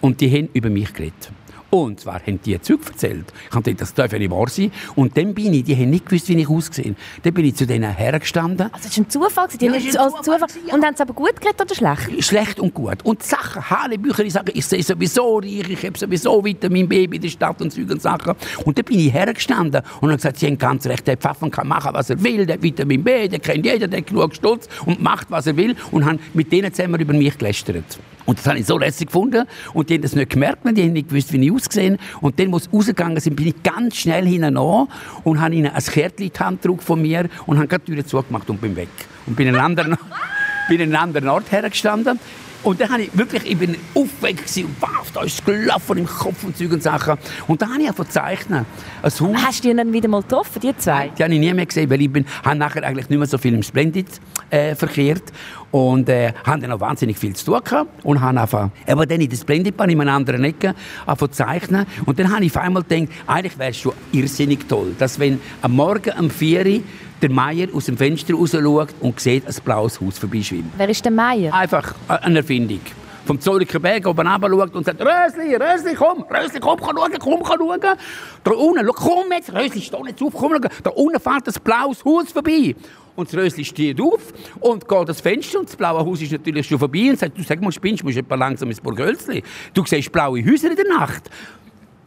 und 0.00 0.20
die 0.20 0.30
haben 0.30 0.48
über 0.52 0.70
mich 0.70 0.92
geredet. 0.92 1.30
Und 1.70 2.00
zwar 2.00 2.20
haben 2.20 2.40
die 2.44 2.60
Zeug 2.60 2.80
erzählt. 2.86 3.32
Ich 3.48 3.54
habe 3.54 3.62
gedacht, 3.62 3.82
das 3.82 3.94
darf 3.94 4.12
ja 4.12 4.18
nicht 4.18 4.30
wahr 4.30 4.48
sein. 4.48 4.70
Und 4.94 5.16
dann 5.16 5.34
bin 5.34 5.52
ich, 5.52 5.64
die 5.64 5.74
haben 5.74 5.90
nicht 5.90 6.06
gewusst, 6.06 6.28
wie 6.28 6.40
ich 6.40 6.48
ausgesehen 6.48 6.96
Dann 7.22 7.34
bin 7.34 7.44
ich 7.44 7.56
zu 7.56 7.66
denen 7.66 7.90
hergestanden. 7.92 8.68
Also 8.72 8.88
das 8.88 8.96
war 8.96 9.04
ein 9.04 9.10
Zufall? 9.10 9.48
Die 9.60 9.66
ja, 9.66 9.72
ein 9.72 9.80
Zufall. 9.82 10.22
Zufall. 10.22 10.48
Ja. 10.66 10.74
Und 10.74 10.84
haben 10.84 10.96
sie 10.96 11.02
aber 11.02 11.14
gut 11.14 11.40
geredet 11.40 11.60
oder 11.60 11.74
schlecht? 11.74 12.24
Schlecht 12.24 12.60
und 12.60 12.72
gut. 12.72 12.98
Und 13.04 13.22
Sachen, 13.22 13.68
Hanebücher, 13.68 14.24
ich 14.24 14.32
sage, 14.32 14.52
ich 14.52 14.64
sehe 14.64 14.82
sowieso 14.82 15.38
reich, 15.38 15.68
ich 15.68 15.84
habe 15.84 15.98
sowieso 15.98 16.44
weiter 16.44 16.70
mein 16.70 16.88
Baby 16.88 17.16
in 17.16 17.22
der 17.22 17.28
Stadt 17.28 17.60
und 17.60 17.72
Zeug 17.72 17.90
und 17.90 18.00
Sachen. 18.00 18.34
Und 18.64 18.78
dann 18.78 18.84
bin 18.84 19.00
ich 19.00 19.12
hergestanden 19.12 19.82
und 20.00 20.08
habe 20.08 20.16
gesagt, 20.16 20.38
sie 20.38 20.46
haben 20.46 20.58
ganz 20.58 20.86
recht, 20.86 21.06
der 21.06 21.16
Pfaffen 21.16 21.50
kann 21.50 21.66
machen, 21.66 21.90
was 21.92 22.10
er 22.10 22.22
will, 22.22 22.46
der 22.46 22.62
Vitamin 22.62 23.02
B, 23.02 23.28
der 23.28 23.40
kennt 23.40 23.64
jeder, 23.64 23.88
der 23.88 24.00
hat 24.00 24.06
genug 24.06 24.34
Stolz 24.34 24.68
und 24.84 25.02
macht, 25.02 25.30
was 25.30 25.46
er 25.46 25.56
will. 25.56 25.74
Und 25.90 26.04
haben 26.04 26.20
mit 26.32 26.52
denen 26.52 26.72
zusammen 26.72 27.00
über 27.00 27.12
mich 27.12 27.36
gelästert. 27.36 27.98
Und 28.26 28.38
das 28.38 28.46
habe 28.46 28.58
ich 28.58 28.66
so 28.66 28.76
lässig 28.76 29.06
gefunden. 29.06 29.46
Und 29.72 29.88
die 29.88 29.94
haben 29.94 30.02
das 30.02 30.14
nicht 30.14 30.30
gemerkt, 30.30 30.64
die 30.64 30.82
haben 30.82 30.92
nicht 30.92 31.08
gewusst, 31.08 31.32
wie 31.32 31.44
ich 31.44 31.52
ausgesehen 31.56 31.98
Und 32.20 32.38
dann, 32.38 32.52
wo 32.52 32.58
sie 32.58 32.68
rausgegangen 32.72 33.20
sind, 33.20 33.36
bin 33.36 33.48
ich 33.48 33.62
ganz 33.62 33.96
schnell 33.96 34.26
hinten 34.26 34.56
und 34.56 35.40
habe 35.40 35.54
ihnen 35.54 35.72
ein 35.72 35.82
Kärtchen 35.82 36.26
in 36.26 36.32
die 36.32 36.38
Hand 36.38 36.82
von 36.82 37.02
mir 37.02 37.28
und 37.46 37.58
habe 37.58 37.78
die 37.78 37.94
Tür 37.94 38.06
zugemacht 38.06 38.48
und 38.50 38.60
bin 38.60 38.76
weg. 38.76 38.88
Und 39.26 39.36
bin 39.36 39.48
an 39.48 39.56
einem 39.56 39.64
anderen, 39.64 39.96
bin 40.68 40.80
an 40.80 40.88
einem 40.88 41.02
anderen 41.02 41.28
Ort 41.28 41.50
hergestanden. 41.50 42.18
Und 42.66 42.80
dann 42.80 42.90
habe 42.90 43.02
ich 43.02 43.16
wirklich, 43.16 43.46
ich 43.46 43.56
bin 43.56 43.76
aufgeregt 43.94 44.50
und 44.56 44.74
wow, 44.80 45.08
da 45.14 45.22
ist 45.22 45.46
gelaufen 45.46 45.98
im 45.98 46.06
Kopf 46.06 46.42
und 46.42 46.56
Zeug 46.56 46.72
und 46.72 46.82
Sachen. 46.82 47.16
Und 47.46 47.62
dann 47.62 47.72
habe 47.72 47.82
ich 47.82 47.88
einfach 47.88 48.08
zeichnen. 48.08 48.66
Ein 49.02 49.04
Haus. 49.04 49.20
Hast 49.20 49.64
du 49.64 49.68
die 49.68 49.76
dann 49.76 49.92
wieder 49.92 50.08
mal 50.08 50.22
getroffen, 50.22 50.60
die 50.60 50.76
zwei? 50.76 51.12
Die 51.16 51.22
habe 51.22 51.32
ich 51.32 51.38
nie 51.38 51.54
mehr 51.54 51.64
gesehen, 51.64 51.88
weil 51.88 52.00
ich 52.00 52.10
bin, 52.10 52.26
habe 52.44 52.56
nachher 52.56 52.82
eigentlich 52.82 53.08
nicht 53.08 53.18
mehr 53.18 53.28
so 53.28 53.38
viel 53.38 53.54
im 53.54 53.62
Splendid 53.62 54.08
äh, 54.50 54.74
verkehrt 54.74 55.22
und 55.70 56.08
äh, 56.08 56.32
haben 56.44 56.60
dann 56.60 56.72
auch 56.72 56.80
wahnsinnig 56.80 57.16
viel 57.16 57.36
zu 57.36 57.44
tun 57.44 57.60
gehabt 57.62 58.04
und 58.04 58.20
haben 58.20 58.36
einfach, 58.36 58.70
aber 58.86 59.06
dann 59.06 59.20
in 59.20 59.28
der 59.28 59.36
Splendidbahn 59.36 59.90
in 59.90 60.00
einer 60.00 60.12
anderen 60.12 60.42
Ecke 60.44 60.74
zu 61.18 61.28
zeichnen 61.28 61.86
und 62.04 62.18
dann 62.18 62.32
habe 62.32 62.44
ich 62.44 62.56
auf 62.56 62.62
einmal 62.62 62.82
gedacht, 62.82 63.08
eigentlich 63.26 63.58
wäre 63.58 63.70
es 63.70 63.76
schon 63.76 63.92
irrsinnig 64.12 64.68
toll, 64.68 64.94
dass 64.98 65.18
wenn 65.18 65.40
am 65.62 65.76
Morgen 65.76 66.12
um 66.18 66.30
4 66.30 66.66
Uhr 66.66 66.82
der 67.22 67.30
Meier 67.30 67.68
aus 67.72 67.86
dem 67.86 67.96
Fenster 67.96 68.34
raus 68.34 68.52
schaut 68.52 68.88
und 69.00 69.20
sieht 69.20 69.46
ein 69.46 69.54
blaues 69.64 70.00
Haus 70.00 70.18
vorbeischwimmen. 70.18 70.72
Wer 70.76 70.88
ist 70.88 71.04
der 71.04 71.12
Meier? 71.12 71.52
Einfach 71.54 71.94
eine 72.08 72.38
Erfindung. 72.38 72.80
Vom 73.24 73.40
Zolliker 73.40 73.80
Berg 73.80 74.06
oben 74.06 74.28
runter 74.28 74.48
schaut 74.48 74.74
und 74.76 74.84
sagt, 74.84 75.00
Rösli, 75.00 75.56
Rösli, 75.56 75.94
komm, 75.94 76.24
Rösli, 76.30 76.60
komm, 76.60 76.78
komm 76.78 76.96
schauen, 76.96 77.18
komm, 77.18 77.42
komm 77.42 77.58
schauen. 77.58 77.98
Da 78.44 78.50
unten, 78.52 78.86
komm 78.94 79.32
jetzt, 79.32 79.52
Rösli, 79.52 79.80
steh 79.80 80.02
nicht 80.02 80.22
auf, 80.22 80.32
komm 80.32 80.52
schauen. 80.52 80.68
Da 80.84 80.90
unten 80.90 81.20
fährt 81.20 81.48
ein 81.48 81.62
blaues 81.64 82.04
Haus 82.04 82.30
vorbei. 82.32 82.76
Und 83.16 83.28
das 83.28 83.36
Rösli 83.36 83.64
steht 83.64 84.00
auf 84.00 84.32
und 84.60 84.86
geht 84.86 85.08
das 85.08 85.20
Fenster 85.20 85.58
und 85.58 85.68
das 85.68 85.74
blaue 85.74 86.04
Haus 86.04 86.20
ist 86.20 86.30
natürlich 86.32 86.66
schon 86.66 86.78
vorbei 86.78 87.08
und 87.10 87.18
sagt, 87.18 87.36
du 87.36 87.42
sag 87.42 87.60
mal, 87.62 87.72
spinnst, 87.72 88.04
musst 88.04 88.18
etwa 88.18 88.34
langsam 88.34 88.68
ins 88.68 88.80
Burgölzli. 88.80 89.42
Du 89.72 89.84
siehst 89.86 90.12
blaue 90.12 90.44
Häuser 90.44 90.70
in 90.70 90.76
der 90.76 90.86
Nacht. 90.86 91.30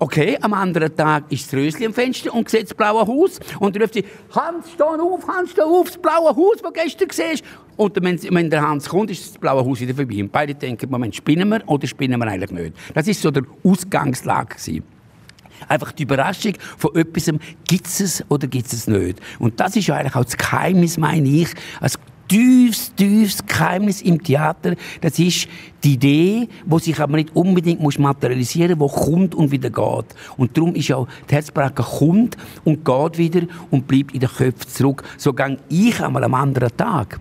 Okay, 0.01 0.37
am 0.39 0.53
anderen 0.53 0.95
Tag 0.95 1.29
ist 1.29 1.47
das 1.47 1.59
Rösli 1.59 1.85
am 1.85 1.93
Fenster 1.93 2.33
und 2.33 2.47
sieht 2.47 2.63
das 2.63 2.73
blaue 2.73 3.05
Haus 3.05 3.37
und 3.59 3.79
ruft 3.81 3.95
sie, 3.95 4.05
Hans, 4.33 4.71
steh 4.71 4.81
auf, 4.83 5.27
Hans, 5.27 5.51
steh 5.51 5.61
auf, 5.61 5.87
das 5.87 5.97
blaue 5.97 6.33
Haus, 6.33 6.61
das 6.61 6.61
du 6.61 6.71
gestern 6.71 7.09
siehst. 7.11 7.43
Und 7.75 8.01
wenn, 8.01 8.17
wenn 8.33 8.49
der 8.49 8.61
Hans 8.61 8.87
kommt, 8.87 9.11
ist 9.11 9.31
das 9.31 9.37
blaue 9.37 9.65
Haus 9.65 9.81
wieder 9.81 9.93
vorbei. 9.93 10.21
Und 10.21 10.31
beide 10.31 10.55
denken, 10.55 10.89
Moment, 10.89 11.17
spinnen 11.17 11.49
wir 11.49 11.67
oder 11.67 11.85
spinnen 11.85 12.17
wir 12.17 12.27
eigentlich 12.27 12.51
nicht? 12.51 12.77
Das 12.93 13.09
ist 13.09 13.21
so 13.21 13.29
der 13.29 13.43
Ausgangslage 13.61 14.55
gewesen. 14.55 14.83
Einfach 15.67 15.91
die 15.91 16.03
Überraschung 16.03 16.53
von 16.77 16.95
etwas, 16.95 17.29
gibt 17.67 17.87
es 17.87 18.23
oder 18.29 18.47
gibt 18.47 18.71
es 18.71 18.87
nicht. 18.87 19.19
Und 19.37 19.59
das 19.59 19.75
ist 19.75 19.87
ja 19.87 19.95
eigentlich 19.95 20.15
auch 20.15 20.23
das 20.23 20.37
Geheimnis, 20.37 20.97
meine 20.97 21.27
ich, 21.27 21.49
als 21.81 21.99
tiefes, 22.29 22.93
tiefes 22.95 23.45
Geheimnis 23.45 24.01
im 24.01 24.23
Theater. 24.23 24.75
Das 25.01 25.19
ist 25.19 25.49
die 25.83 25.93
Idee, 25.93 26.47
die 26.65 26.79
sich 26.79 26.99
aber 26.99 27.17
nicht 27.17 27.35
unbedingt 27.35 27.81
muss 27.81 27.97
materialisieren 27.97 28.77
muss, 28.77 28.93
die 28.93 29.11
kommt 29.11 29.35
und 29.35 29.51
wieder 29.51 29.69
geht. 29.69 30.15
Und 30.37 30.55
darum 30.55 30.75
ist 30.75 30.91
auch 30.93 31.07
die 31.29 31.35
Herzbracke 31.35 31.83
kommt 31.83 32.37
und 32.63 32.85
geht 32.85 33.17
wieder 33.17 33.41
und 33.71 33.87
bleibt 33.87 34.13
in 34.13 34.21
den 34.21 34.29
Köpfen 34.29 34.69
zurück. 34.69 35.03
So 35.17 35.33
gehe 35.33 35.57
ich 35.67 36.01
einmal 36.01 36.23
am 36.23 36.35
anderen 36.35 36.75
Tag. 36.77 37.19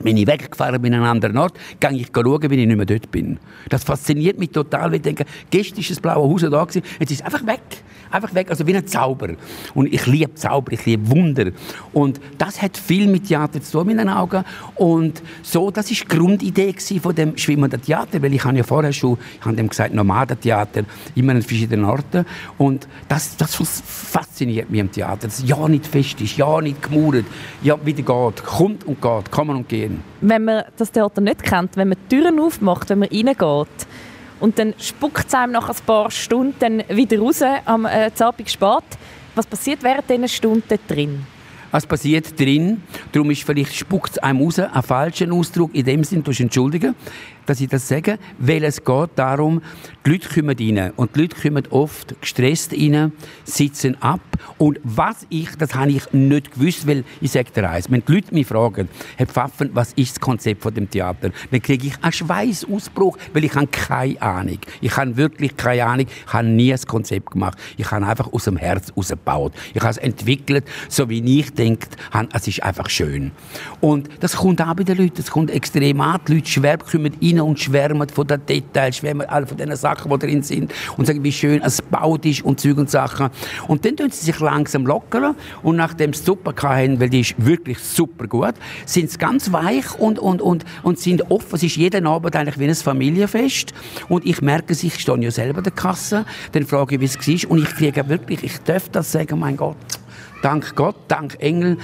Wenn 0.00 0.16
ich 0.16 0.26
weggefahren 0.26 0.80
bin 0.80 0.94
an 0.94 1.00
einen 1.00 1.10
anderen 1.10 1.36
Ort, 1.38 1.58
gehe 1.80 1.90
ich 1.92 2.08
schauen, 2.14 2.42
wenn 2.42 2.58
ich 2.58 2.66
nicht 2.66 2.76
mehr 2.76 2.86
dort 2.86 3.10
bin. 3.10 3.38
Das 3.68 3.84
fasziniert 3.84 4.38
mich 4.38 4.50
total, 4.50 4.90
weil 4.90 4.96
ich 4.96 5.02
denke, 5.02 5.24
gestern 5.50 5.78
war 5.78 5.88
das 5.88 6.00
blaue 6.00 6.30
Haus 6.30 6.42
da, 6.42 6.66
jetzt 7.00 7.10
ist 7.10 7.20
es 7.20 7.22
einfach 7.22 7.44
weg. 7.46 7.82
Einfach 8.10 8.34
weg, 8.34 8.50
also 8.50 8.66
wie 8.66 8.76
ein 8.76 8.86
Zauber. 8.86 9.28
Und 9.74 9.92
ich 9.92 10.06
liebe 10.06 10.34
Zauber, 10.34 10.72
ich 10.72 10.84
liebe 10.86 11.08
Wunder. 11.10 11.50
Und 11.92 12.20
das 12.38 12.60
hat 12.62 12.76
viel 12.76 13.06
mit 13.06 13.28
Theater 13.28 13.60
zu 13.60 13.78
tun 13.78 13.90
in 13.90 13.98
den 13.98 14.08
Augen. 14.08 14.44
Und 14.74 15.22
so, 15.42 15.70
das 15.70 15.90
ist 15.90 16.04
die 16.04 16.08
Grundidee 16.08 16.74
von 17.00 17.14
dem 17.14 17.36
schwimmenden 17.36 17.80
Theater, 17.80 18.22
weil 18.22 18.34
ich 18.34 18.44
habe 18.44 18.56
ja 18.56 18.62
vorher 18.62 18.92
schon, 18.92 19.18
ich 19.38 19.44
habe 19.44 19.56
dem 19.56 19.68
gesagt, 19.68 19.94
Nomadentheater, 19.94 20.82
immer 21.14 21.32
an 21.32 21.42
verschiedenen 21.42 21.84
Orten. 21.84 22.24
Und 22.56 22.88
das, 23.08 23.36
das 23.36 23.54
fasziniert 23.56 24.70
mich 24.70 24.80
im 24.80 24.92
Theater, 24.92 25.28
dass 25.28 25.42
ja 25.46 25.68
nicht 25.68 25.86
fest 25.86 26.20
ist, 26.20 26.36
ja 26.36 26.60
nicht 26.60 26.82
gemauert, 26.82 27.24
ja 27.62 27.76
wieder 27.84 28.02
geht, 28.02 28.44
kommt 28.44 28.84
und 28.84 29.00
geht, 29.00 29.30
kommen 29.30 29.56
und 29.56 29.68
gehen. 29.68 30.02
Wenn 30.20 30.44
man 30.44 30.64
das 30.76 30.90
Theater 30.92 31.20
nicht 31.20 31.42
kennt, 31.42 31.76
wenn 31.76 31.88
man 31.88 31.98
die 32.10 32.16
Türen 32.16 32.40
aufmacht, 32.40 32.90
wenn 32.90 33.00
man 33.00 33.08
reingeht, 33.08 33.86
und 34.40 34.58
dann 34.58 34.74
spuckt 34.78 35.26
es 35.26 35.34
einem 35.34 35.52
nach 35.52 35.68
ein 35.68 35.76
paar 35.86 36.10
Stunden 36.10 36.82
wieder 36.88 37.18
raus 37.18 37.42
am 37.64 37.86
äh, 37.86 38.10
Abend 38.18 38.50
spät. 38.50 38.84
Was 39.34 39.46
passiert 39.46 39.82
während 39.82 40.08
diesen 40.08 40.28
Stunden 40.28 40.78
drin? 40.88 41.26
Was 41.70 41.86
passiert 41.86 42.38
drin? 42.38 42.82
Darum 43.12 43.30
ist 43.30 43.42
vielleicht 43.42 43.74
spuckt 43.74 44.12
es 44.12 44.18
einem 44.18 44.40
raus, 44.40 44.58
ein 44.58 44.82
falscher 44.82 45.30
Ausdruck. 45.32 45.74
In 45.74 45.84
dem 45.84 46.02
Sinne, 46.02 46.22
du 46.22 46.30
entschuldigen 46.30 46.94
dass 47.48 47.60
ich 47.60 47.68
das 47.68 47.88
sage, 47.88 48.18
weil 48.38 48.62
es 48.64 48.84
geht 48.84 49.10
darum, 49.16 49.62
die 50.04 50.10
Leute 50.10 50.28
kommen 50.28 50.56
rein 50.58 50.92
und 50.96 51.16
die 51.16 51.22
Leute 51.22 51.36
kommen 51.40 51.66
oft 51.70 52.20
gestresst 52.20 52.72
rein, 52.72 53.12
sitzen 53.44 54.00
ab 54.02 54.20
und 54.58 54.78
was 54.84 55.26
ich, 55.30 55.50
das 55.56 55.74
habe 55.74 55.90
ich 55.90 56.12
nicht 56.12 56.52
gewusst, 56.52 56.86
weil 56.86 57.04
ich 57.20 57.32
sage 57.32 57.50
dir 57.50 57.68
eins, 57.68 57.90
wenn 57.90 58.02
die 58.06 58.12
Leute 58.12 58.34
mich 58.34 58.46
fragen, 58.46 58.88
Herr 59.16 59.26
Pfaffen, 59.26 59.70
was 59.72 59.92
ist 59.94 60.16
das 60.16 60.20
Konzept 60.20 60.62
von 60.62 60.74
dem 60.74 60.90
Theater, 60.90 61.30
dann 61.50 61.62
kriege 61.62 61.86
ich 61.86 62.02
einen 62.02 62.12
Schweißausbruch, 62.12 63.16
weil 63.32 63.44
ich 63.44 63.54
habe 63.54 63.66
keine 63.66 64.20
Ahnung. 64.20 64.58
Ich 64.80 64.96
habe 64.96 65.16
wirklich 65.16 65.56
keine 65.56 65.84
Ahnung, 65.84 66.06
ich 66.08 66.32
habe 66.32 66.46
nie 66.46 66.72
ein 66.72 66.80
Konzept 66.86 67.30
gemacht. 67.30 67.58
Ich 67.76 67.90
habe 67.90 68.06
einfach 68.06 68.32
aus 68.32 68.44
dem 68.44 68.56
Herz 68.56 68.92
gebaut. 68.94 69.52
Ich 69.74 69.80
habe 69.80 69.90
es 69.90 69.98
entwickelt, 69.98 70.64
so 70.88 71.08
wie 71.08 71.40
ich 71.40 71.52
denke, 71.52 71.88
es 72.32 72.48
ist 72.48 72.62
einfach 72.62 72.90
schön. 72.90 73.32
Und 73.80 74.08
das 74.20 74.36
kommt 74.36 74.60
auch 74.60 74.74
bei 74.74 74.84
den 74.84 74.98
Leuten, 74.98 75.16
das 75.16 75.30
kommt 75.30 75.50
extrem 75.50 76.00
an, 76.00 76.20
die 76.26 76.34
Leute 76.34 76.48
schwer 76.48 76.78
kommen 76.78 77.12
rein 77.22 77.37
rein 77.38 77.48
und 77.48 77.58
schwärmen 77.58 78.08
von 78.08 78.26
den 78.26 78.44
Details, 78.44 78.96
schwärmen 78.96 79.28
alle 79.28 79.46
von 79.46 79.56
den 79.56 79.74
Sachen, 79.76 80.10
die 80.10 80.18
drin 80.18 80.42
sind 80.42 80.72
und 80.96 81.06
sagen, 81.06 81.22
wie 81.22 81.32
schön 81.32 81.62
es 81.62 81.78
gebaut 81.78 82.24
ist 82.24 82.44
und 82.44 82.60
Zeug 82.60 82.78
und 82.78 82.90
Sachen. 82.90 83.30
Und 83.66 83.84
dann 83.84 83.96
tun 83.96 84.10
sie 84.10 84.26
sich 84.26 84.40
langsam 84.40 84.86
lockern 84.86 85.34
und 85.62 85.76
nachdem 85.76 86.12
sie 86.12 86.22
super 86.22 86.54
hatten, 86.56 87.00
weil 87.00 87.10
die 87.10 87.20
ist 87.20 87.34
wirklich 87.38 87.78
super 87.78 88.26
gut, 88.26 88.54
sind 88.86 89.10
sie 89.10 89.18
ganz 89.18 89.52
weich 89.52 89.98
und, 89.98 90.18
und, 90.18 90.42
und, 90.42 90.64
und 90.82 90.98
sind 90.98 91.30
offen. 91.30 91.54
Es 91.54 91.62
ist 91.62 91.76
jeden 91.76 92.06
Abend 92.06 92.34
eigentlich 92.36 92.58
wie 92.58 92.68
ein 92.68 92.74
Familienfest 92.74 93.72
und 94.08 94.26
ich 94.26 94.40
merke 94.40 94.72
es, 94.72 94.82
ich 94.82 94.98
stehe 94.98 95.18
ja 95.18 95.30
selber 95.30 95.58
in 95.58 95.64
der 95.64 95.72
Kasse, 95.72 96.24
dann 96.52 96.66
frage 96.66 96.96
ich, 96.96 97.00
wie 97.00 97.04
es 97.04 97.16
war 97.16 97.50
und 97.50 97.62
ich 97.62 97.70
kriege 97.70 98.08
wirklich, 98.08 98.42
ich 98.42 98.58
darf 98.62 98.88
das 98.88 99.12
sagen, 99.12 99.38
mein 99.38 99.56
Gott, 99.56 99.76
dank 100.42 100.74
Gott, 100.74 100.96
dank 101.08 101.36
Engel, 101.40 101.78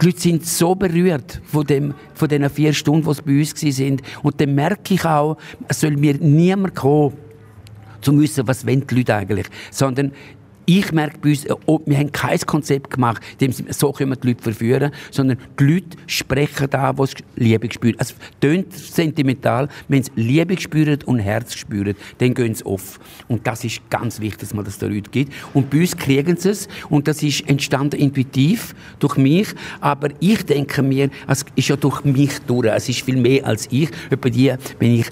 die 0.00 0.06
Leute 0.06 0.20
sind 0.20 0.46
so 0.46 0.74
berührt 0.74 1.40
von, 1.44 1.66
dem, 1.66 1.94
von 2.14 2.28
diesen 2.28 2.50
vier 2.50 2.72
Stunden, 2.72 3.06
die 3.06 3.14
sie 3.14 3.22
bei 3.22 3.38
uns 3.38 3.80
waren. 3.80 4.02
Und 4.22 4.40
dann 4.40 4.54
merke 4.54 4.94
ich 4.94 5.04
auch, 5.04 5.36
es 5.68 5.80
soll 5.80 5.96
mir 5.96 6.14
niemand 6.14 6.74
kommen, 6.74 7.14
zu 8.00 8.18
wissen, 8.20 8.46
was 8.46 8.66
wollen 8.66 8.86
die 8.86 8.94
Leute 8.96 9.14
eigentlich. 9.14 9.46
Sondern 9.70 10.12
ich 10.66 10.92
merke 10.92 11.18
bei 11.18 11.30
uns, 11.30 11.46
oh, 11.66 11.80
wir 11.86 11.98
haben 11.98 12.12
kein 12.12 12.38
Konzept 12.40 12.90
gemacht, 12.90 13.22
dem 13.40 13.52
so 13.52 13.92
können 13.92 14.10
wir 14.10 14.16
die 14.16 14.28
Leute 14.28 14.42
verführen, 14.42 14.92
sondern 15.10 15.38
die 15.58 15.64
Leute 15.64 15.96
sprechen 16.06 16.68
da, 16.70 16.96
wo 16.96 17.06
sie 17.06 17.16
Liebe 17.36 17.68
spüren. 17.72 17.96
Es 17.98 18.14
tönt 18.40 18.72
sentimental, 18.72 19.68
wenn 19.88 20.02
sie 20.02 20.10
Liebe 20.16 20.58
spüren 20.58 20.98
und 21.06 21.18
Herz 21.18 21.54
spüren, 21.54 21.94
dann 22.18 22.34
gehen 22.34 22.54
sie 22.54 22.64
auf. 22.64 22.98
Und 23.28 23.46
das 23.46 23.64
ist 23.64 23.80
ganz 23.90 24.20
wichtig, 24.20 24.40
dass 24.40 24.54
man 24.54 24.64
das 24.64 24.78
den 24.78 24.94
Leuten 24.94 25.10
gibt. 25.10 25.32
Und 25.52 25.70
bei 25.70 25.80
uns 25.80 25.96
kriegen 25.96 26.36
sie 26.36 26.50
es, 26.50 26.68
und 26.88 27.08
das 27.08 27.22
ist 27.22 27.48
entstanden 27.48 28.00
intuitiv 28.00 28.74
durch 28.98 29.16
mich, 29.16 29.48
aber 29.80 30.08
ich 30.20 30.44
denke 30.44 30.82
mir, 30.82 31.10
es 31.28 31.44
ist 31.54 31.68
ja 31.68 31.76
durch 31.76 32.04
mich 32.04 32.38
durch, 32.46 32.66
es 32.66 32.88
ist 32.88 33.02
viel 33.02 33.16
mehr 33.16 33.46
als 33.46 33.68
ich. 33.70 33.90
Etwa 34.10 34.28
die, 34.28 34.52
wenn 34.78 34.94
ich 34.94 35.06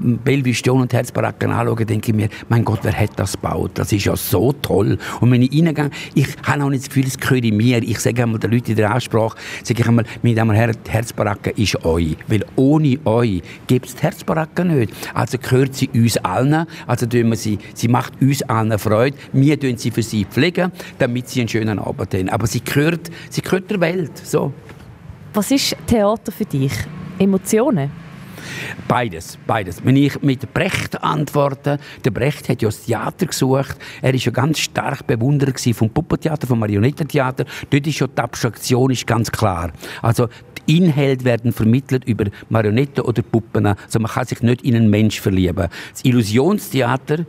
Bellevue 0.00 0.54
Station 0.54 0.82
und 0.82 0.92
Herzbaracken 0.92 1.50
anschaue, 1.50 1.84
denke 1.84 2.10
ich 2.10 2.16
mir, 2.16 2.28
mein 2.48 2.64
Gott, 2.64 2.80
wer 2.82 2.92
hat 2.92 3.10
das 3.16 3.32
gebaut? 3.32 3.72
Das 3.74 3.92
ist 3.92 4.04
ja 4.04 4.16
so 4.16 4.52
toll. 4.52 4.98
Und 5.20 5.30
wenn 5.30 5.42
ich 5.42 5.52
reingehe, 5.52 5.90
ich 6.14 6.28
habe 6.44 6.64
auch 6.64 6.68
nicht 6.68 6.84
das 6.84 6.88
Gefühl, 6.88 7.06
es 7.06 7.18
gehört 7.18 7.44
mir. 7.44 7.82
Ich 7.82 7.98
sage 8.00 8.22
einmal 8.22 8.38
den 8.38 8.50
Leuten 8.50 8.70
in 8.72 8.76
der 8.76 8.94
Aussprache, 8.94 9.36
sage 9.62 9.82
ich 9.82 9.88
einmal, 9.88 10.04
meine 10.22 10.34
Damen 10.34 10.50
und 10.50 10.56
Herren, 10.56 10.76
die 10.86 10.90
Herzbaracken 10.90 11.52
ist 11.56 11.84
euch. 11.84 12.16
Weil 12.26 12.44
ohne 12.56 12.98
euch 13.04 13.42
gibt 13.66 13.86
es 13.86 13.94
die 13.94 14.02
Herzbaracken 14.02 14.76
nicht. 14.78 14.92
Also 15.14 15.38
gehört 15.38 15.74
sie 15.74 15.88
uns 15.88 16.16
allen. 16.18 16.66
Also 16.86 17.06
tun 17.06 17.30
wir 17.30 17.36
sie, 17.36 17.58
sie 17.74 17.88
macht 17.88 18.20
uns 18.20 18.42
allen 18.42 18.78
Freude. 18.78 19.16
Wir 19.32 19.58
tun 19.58 19.76
sie 19.76 19.90
für 19.90 20.02
sie 20.02 20.24
pflegen, 20.24 20.72
damit 20.98 21.28
sie 21.28 21.40
einen 21.40 21.48
schönen 21.48 21.78
Abend 21.78 22.14
haben. 22.14 22.28
Aber 22.28 22.46
sie 22.46 22.62
gehört, 22.62 23.10
sie 23.30 23.42
gehört 23.42 23.70
der 23.70 23.80
Welt. 23.80 24.18
So. 24.24 24.52
Was 25.32 25.50
ist 25.50 25.76
Theater 25.86 26.30
für 26.30 26.44
dich? 26.44 26.72
Emotionen? 27.18 28.03
Beides, 28.88 29.38
beides. 29.46 29.84
Wenn 29.84 29.96
ich 29.96 30.22
mit 30.22 30.52
Brecht 30.54 31.02
antworte, 31.02 31.78
der 32.04 32.10
Brecht 32.10 32.48
hat 32.48 32.62
ja 32.62 32.68
das 32.68 32.84
Theater 32.84 33.26
gesucht. 33.26 33.76
Er 34.02 34.14
ist 34.14 34.24
ja 34.24 34.32
ganz 34.32 34.58
stark 34.58 35.06
Bewunderer 35.06 35.52
vom 35.74 35.90
Puppentheater, 35.90 36.46
vom 36.46 36.58
Marionettentheater. 36.58 37.44
Dort 37.70 37.86
ist 37.86 37.96
schon 37.96 38.08
die 38.16 38.22
Abstraktion 38.22 38.90
ist 38.90 39.06
ganz 39.06 39.30
klar. 39.30 39.72
Also 40.02 40.28
die 40.66 40.78
Inhalte 40.78 41.24
werden 41.24 41.52
vermittelt 41.52 42.04
über 42.04 42.24
Marionetten 42.48 43.04
oder 43.04 43.22
Puppen. 43.22 43.66
Also 43.66 43.98
man 43.98 44.10
kann 44.10 44.26
sich 44.26 44.42
nicht 44.42 44.62
in 44.62 44.76
einen 44.76 44.90
Mensch 44.90 45.20
verlieben. 45.20 45.68
Das 45.92 46.04
Illusionstheater 46.04 47.26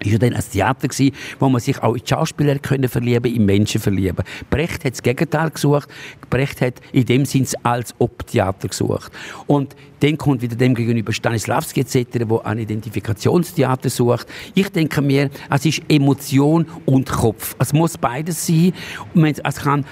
ist 0.00 0.12
ja 0.12 0.18
dann 0.18 0.34
ein 0.34 0.42
Theater 0.50 0.88
gewesen, 0.88 1.14
wo 1.38 1.48
man 1.48 1.60
sich 1.60 1.82
auch 1.82 1.94
in 1.94 2.06
Schauspieler 2.06 2.58
können 2.58 2.88
verlieben, 2.88 3.34
in 3.34 3.44
Menschen 3.44 3.80
verlieben. 3.80 4.24
Brecht 4.50 4.84
hat 4.84 4.92
das 4.92 5.02
Gegenteil 5.02 5.50
gesucht. 5.50 5.88
Brecht 6.30 6.60
hat 6.60 6.74
in 6.92 7.04
dem 7.04 7.24
Sinne 7.24 7.46
als 7.62 7.94
Ob-Theater 7.98 8.68
gesucht. 8.68 9.12
Und 9.46 9.74
dann 10.00 10.16
kommt 10.16 10.42
wieder 10.42 10.56
dem 10.56 10.74
gegenüber 10.74 11.12
Stanislavski 11.12 11.80
etc., 11.80 12.24
wo 12.26 12.38
ein 12.38 12.58
Identifikationstheater 12.58 13.90
sucht. 13.90 14.28
Ich 14.54 14.68
denke 14.70 15.02
mir, 15.02 15.30
es 15.50 15.66
ist 15.66 15.82
Emotion 15.88 16.66
und 16.86 17.10
Kopf. 17.10 17.56
Es 17.58 17.72
muss 17.72 17.98
beides 17.98 18.46
sein. 18.46 18.72
es 19.14 19.56
kann 19.56 19.84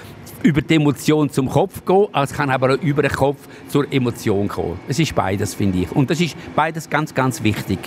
über 0.43 0.61
die 0.61 0.75
Emotion 0.75 1.29
zum 1.29 1.49
Kopf 1.49 1.83
gehen, 1.85 2.07
es 2.13 2.31
kann 2.31 2.49
aber 2.49 2.75
auch 2.75 2.81
über 2.81 3.01
den 3.01 3.11
Kopf 3.11 3.39
zur 3.67 3.91
Emotion 3.91 4.47
kommen. 4.47 4.79
Es 4.87 4.99
ist 4.99 5.13
beides, 5.15 5.53
finde 5.53 5.79
ich. 5.79 5.91
Und 5.91 6.09
das 6.09 6.21
ist 6.21 6.35
beides 6.55 6.89
ganz, 6.89 7.13
ganz 7.13 7.43
wichtig. 7.43 7.79